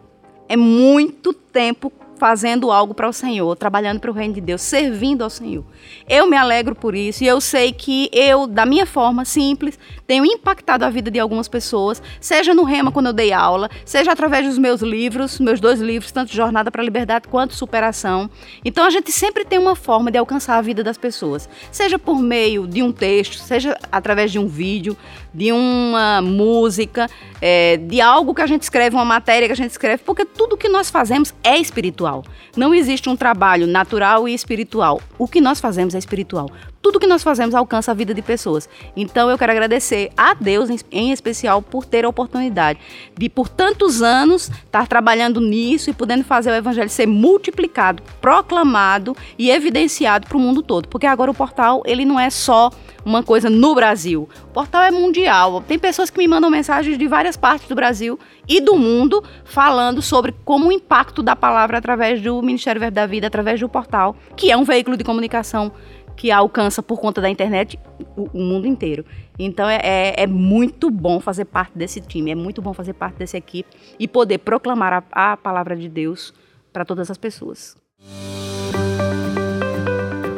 É 0.47 0.55
muito 0.55 1.33
tempo 1.33 1.91
fazendo 2.23 2.71
algo 2.71 2.93
para 2.93 3.09
o 3.09 3.11
Senhor, 3.11 3.53
trabalhando 3.57 3.99
para 3.99 4.09
o 4.09 4.13
reino 4.13 4.35
de 4.35 4.39
Deus, 4.39 4.61
servindo 4.61 5.25
ao 5.25 5.29
Senhor. 5.29 5.65
Eu 6.07 6.25
me 6.25 6.37
alegro 6.37 6.73
por 6.73 6.95
isso 6.95 7.21
e 7.21 7.27
eu 7.27 7.41
sei 7.41 7.73
que 7.73 8.09
eu, 8.13 8.47
da 8.47 8.65
minha 8.65 8.85
forma 8.85 9.25
simples, 9.25 9.77
tenho 10.07 10.25
impactado 10.25 10.85
a 10.85 10.89
vida 10.89 11.11
de 11.11 11.19
algumas 11.19 11.49
pessoas, 11.49 12.01
seja 12.21 12.53
no 12.53 12.63
Rema 12.63 12.93
quando 12.93 13.07
eu 13.07 13.13
dei 13.13 13.33
aula, 13.33 13.69
seja 13.83 14.11
através 14.11 14.47
dos 14.47 14.57
meus 14.57 14.81
livros, 14.81 15.37
meus 15.39 15.59
dois 15.59 15.81
livros, 15.81 16.13
tanto 16.13 16.33
Jornada 16.33 16.71
para 16.71 16.81
a 16.81 16.85
Liberdade 16.85 17.27
quanto 17.27 17.55
Superação. 17.55 18.29
Então 18.63 18.85
a 18.85 18.89
gente 18.89 19.11
sempre 19.11 19.43
tem 19.43 19.59
uma 19.59 19.75
forma 19.75 20.09
de 20.09 20.17
alcançar 20.17 20.57
a 20.57 20.61
vida 20.61 20.81
das 20.81 20.97
pessoas, 20.97 21.49
seja 21.71 21.99
por 21.99 22.19
meio 22.19 22.67
de 22.67 22.81
um 22.81 22.91
texto, 22.93 23.37
seja 23.37 23.77
através 23.91 24.31
de 24.31 24.39
um 24.39 24.47
vídeo, 24.47 24.95
de 25.33 25.51
uma 25.51 26.21
música, 26.21 27.09
é, 27.41 27.77
de 27.77 27.99
algo 27.99 28.33
que 28.33 28.41
a 28.41 28.47
gente 28.47 28.63
escreve, 28.63 28.95
uma 28.95 29.05
matéria 29.05 29.47
que 29.47 29.53
a 29.53 29.55
gente 29.55 29.71
escreve, 29.71 30.03
porque 30.03 30.25
tudo 30.25 30.55
que 30.55 30.69
nós 30.69 30.89
fazemos 30.89 31.33
é 31.43 31.57
espiritual. 31.57 32.23
Não 32.55 32.73
existe 32.73 33.09
um 33.09 33.15
trabalho 33.15 33.65
natural 33.65 34.27
e 34.27 34.33
espiritual. 34.33 35.01
O 35.17 35.27
que 35.27 35.41
nós 35.41 35.59
fazemos 35.59 35.95
é 35.95 35.97
espiritual. 35.97 36.49
Tudo 36.83 36.99
que 36.99 37.07
nós 37.07 37.23
fazemos 37.23 37.55
alcança 37.55 37.91
a 37.91 37.93
vida 37.93 38.13
de 38.13 38.21
pessoas. 38.21 38.67
Então 38.93 39.29
eu 39.29 39.37
quero 39.37 39.53
agradecer 39.53 40.11
a 40.17 40.33
Deus 40.33 40.69
em, 40.91 41.13
especial 41.13 41.61
por 41.61 41.85
ter 41.85 42.03
a 42.03 42.09
oportunidade 42.09 42.77
de 43.17 43.29
por 43.29 43.47
tantos 43.47 44.01
anos 44.01 44.49
estar 44.49 44.85
trabalhando 44.85 45.39
nisso 45.39 45.89
e 45.89 45.93
podendo 45.93 46.25
fazer 46.25 46.51
o 46.51 46.55
evangelho 46.55 46.89
ser 46.89 47.07
multiplicado, 47.07 48.03
proclamado 48.19 49.15
e 49.39 49.49
evidenciado 49.49 50.27
para 50.27 50.35
o 50.35 50.41
mundo 50.41 50.61
todo. 50.61 50.89
Porque 50.89 51.07
agora 51.07 51.31
o 51.31 51.33
portal 51.33 51.81
ele 51.85 52.03
não 52.03 52.19
é 52.19 52.29
só 52.29 52.69
uma 53.05 53.23
coisa 53.23 53.49
no 53.49 53.73
Brasil. 53.73 54.27
O 54.49 54.53
portal 54.53 54.81
é 54.81 54.91
mundial. 54.91 55.63
Tem 55.65 55.79
pessoas 55.79 56.09
que 56.09 56.17
me 56.17 56.27
mandam 56.27 56.49
mensagens 56.49 56.97
de 56.97 57.07
várias 57.07 57.37
partes 57.37 57.69
do 57.69 57.75
Brasil 57.75 58.19
e 58.45 58.59
do 58.59 58.75
mundo 58.75 59.23
falando 59.45 60.01
sobre 60.01 60.33
como 60.43 60.67
o 60.67 60.71
impacto 60.71 61.23
da 61.23 61.33
palavra 61.33 61.77
através 61.77 62.21
do 62.21 62.41
Ministério 62.41 62.81
Verbo 62.81 62.95
da 62.95 63.05
Vida, 63.05 63.27
através 63.27 63.57
do 63.59 63.69
portal, 63.69 64.17
que 64.35 64.51
é 64.51 64.57
um 64.57 64.65
veículo 64.65 64.97
de 64.97 65.03
comunicação 65.05 65.71
que 66.15 66.31
alcança 66.31 66.81
por 66.81 66.99
conta 66.99 67.21
da 67.21 67.29
internet 67.29 67.79
o, 68.15 68.29
o 68.33 68.41
mundo 68.41 68.67
inteiro. 68.67 69.05
Então 69.37 69.67
é, 69.67 69.79
é, 69.83 70.23
é 70.23 70.27
muito 70.27 70.89
bom 70.89 71.19
fazer 71.19 71.45
parte 71.45 71.77
desse 71.77 72.01
time, 72.01 72.31
é 72.31 72.35
muito 72.35 72.61
bom 72.61 72.73
fazer 72.73 72.93
parte 72.93 73.17
dessa 73.17 73.37
equipe 73.37 73.69
e 73.99 74.07
poder 74.07 74.39
proclamar 74.39 75.03
a, 75.11 75.33
a 75.33 75.37
palavra 75.37 75.75
de 75.75 75.89
Deus 75.89 76.33
para 76.71 76.85
todas 76.85 77.09
as 77.09 77.17
pessoas. 77.17 77.75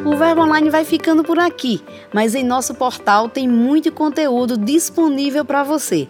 O 0.04 0.16
Verbo 0.16 0.42
Online 0.42 0.70
vai 0.70 0.84
ficando 0.84 1.24
por 1.24 1.38
aqui, 1.38 1.82
mas 2.12 2.34
em 2.34 2.44
nosso 2.44 2.74
portal 2.74 3.28
tem 3.28 3.48
muito 3.48 3.90
conteúdo 3.90 4.56
disponível 4.56 5.44
para 5.44 5.62
você. 5.62 6.08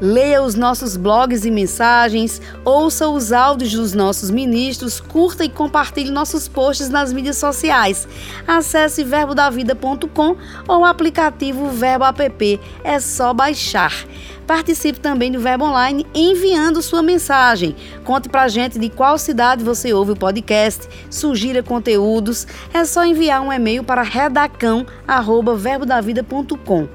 Leia 0.00 0.42
os 0.42 0.54
nossos 0.54 0.96
blogs 0.96 1.44
e 1.46 1.50
mensagens, 1.50 2.40
ouça 2.64 3.08
os 3.08 3.32
áudios 3.32 3.72
dos 3.72 3.92
nossos 3.94 4.30
ministros, 4.30 5.00
curta 5.00 5.44
e 5.44 5.48
compartilhe 5.48 6.10
nossos 6.10 6.46
posts 6.46 6.90
nas 6.90 7.14
mídias 7.14 7.38
sociais. 7.38 8.06
Acesse 8.46 9.02
verbodavida.com 9.02 10.36
ou 10.68 10.80
o 10.80 10.84
aplicativo 10.84 11.70
Verbo 11.70 12.04
App, 12.04 12.60
é 12.84 13.00
só 13.00 13.32
baixar. 13.32 14.04
Participe 14.46 15.00
também 15.00 15.32
do 15.32 15.40
Verbo 15.40 15.64
Online 15.64 16.06
enviando 16.14 16.82
sua 16.82 17.02
mensagem. 17.02 17.74
Conte 18.04 18.28
pra 18.28 18.48
gente 18.48 18.78
de 18.78 18.88
qual 18.88 19.18
cidade 19.18 19.64
você 19.64 19.92
ouve 19.92 20.12
o 20.12 20.16
podcast, 20.16 20.88
sugira 21.10 21.64
conteúdos. 21.64 22.46
É 22.72 22.84
só 22.84 23.04
enviar 23.04 23.40
um 23.40 23.52
e-mail 23.52 23.82
para 23.82 24.02
redacão@verbodavida.com. 24.02 26.88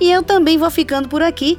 E 0.00 0.10
eu 0.10 0.22
também 0.22 0.56
vou 0.56 0.70
ficando 0.70 1.06
por 1.08 1.20
aqui, 1.22 1.58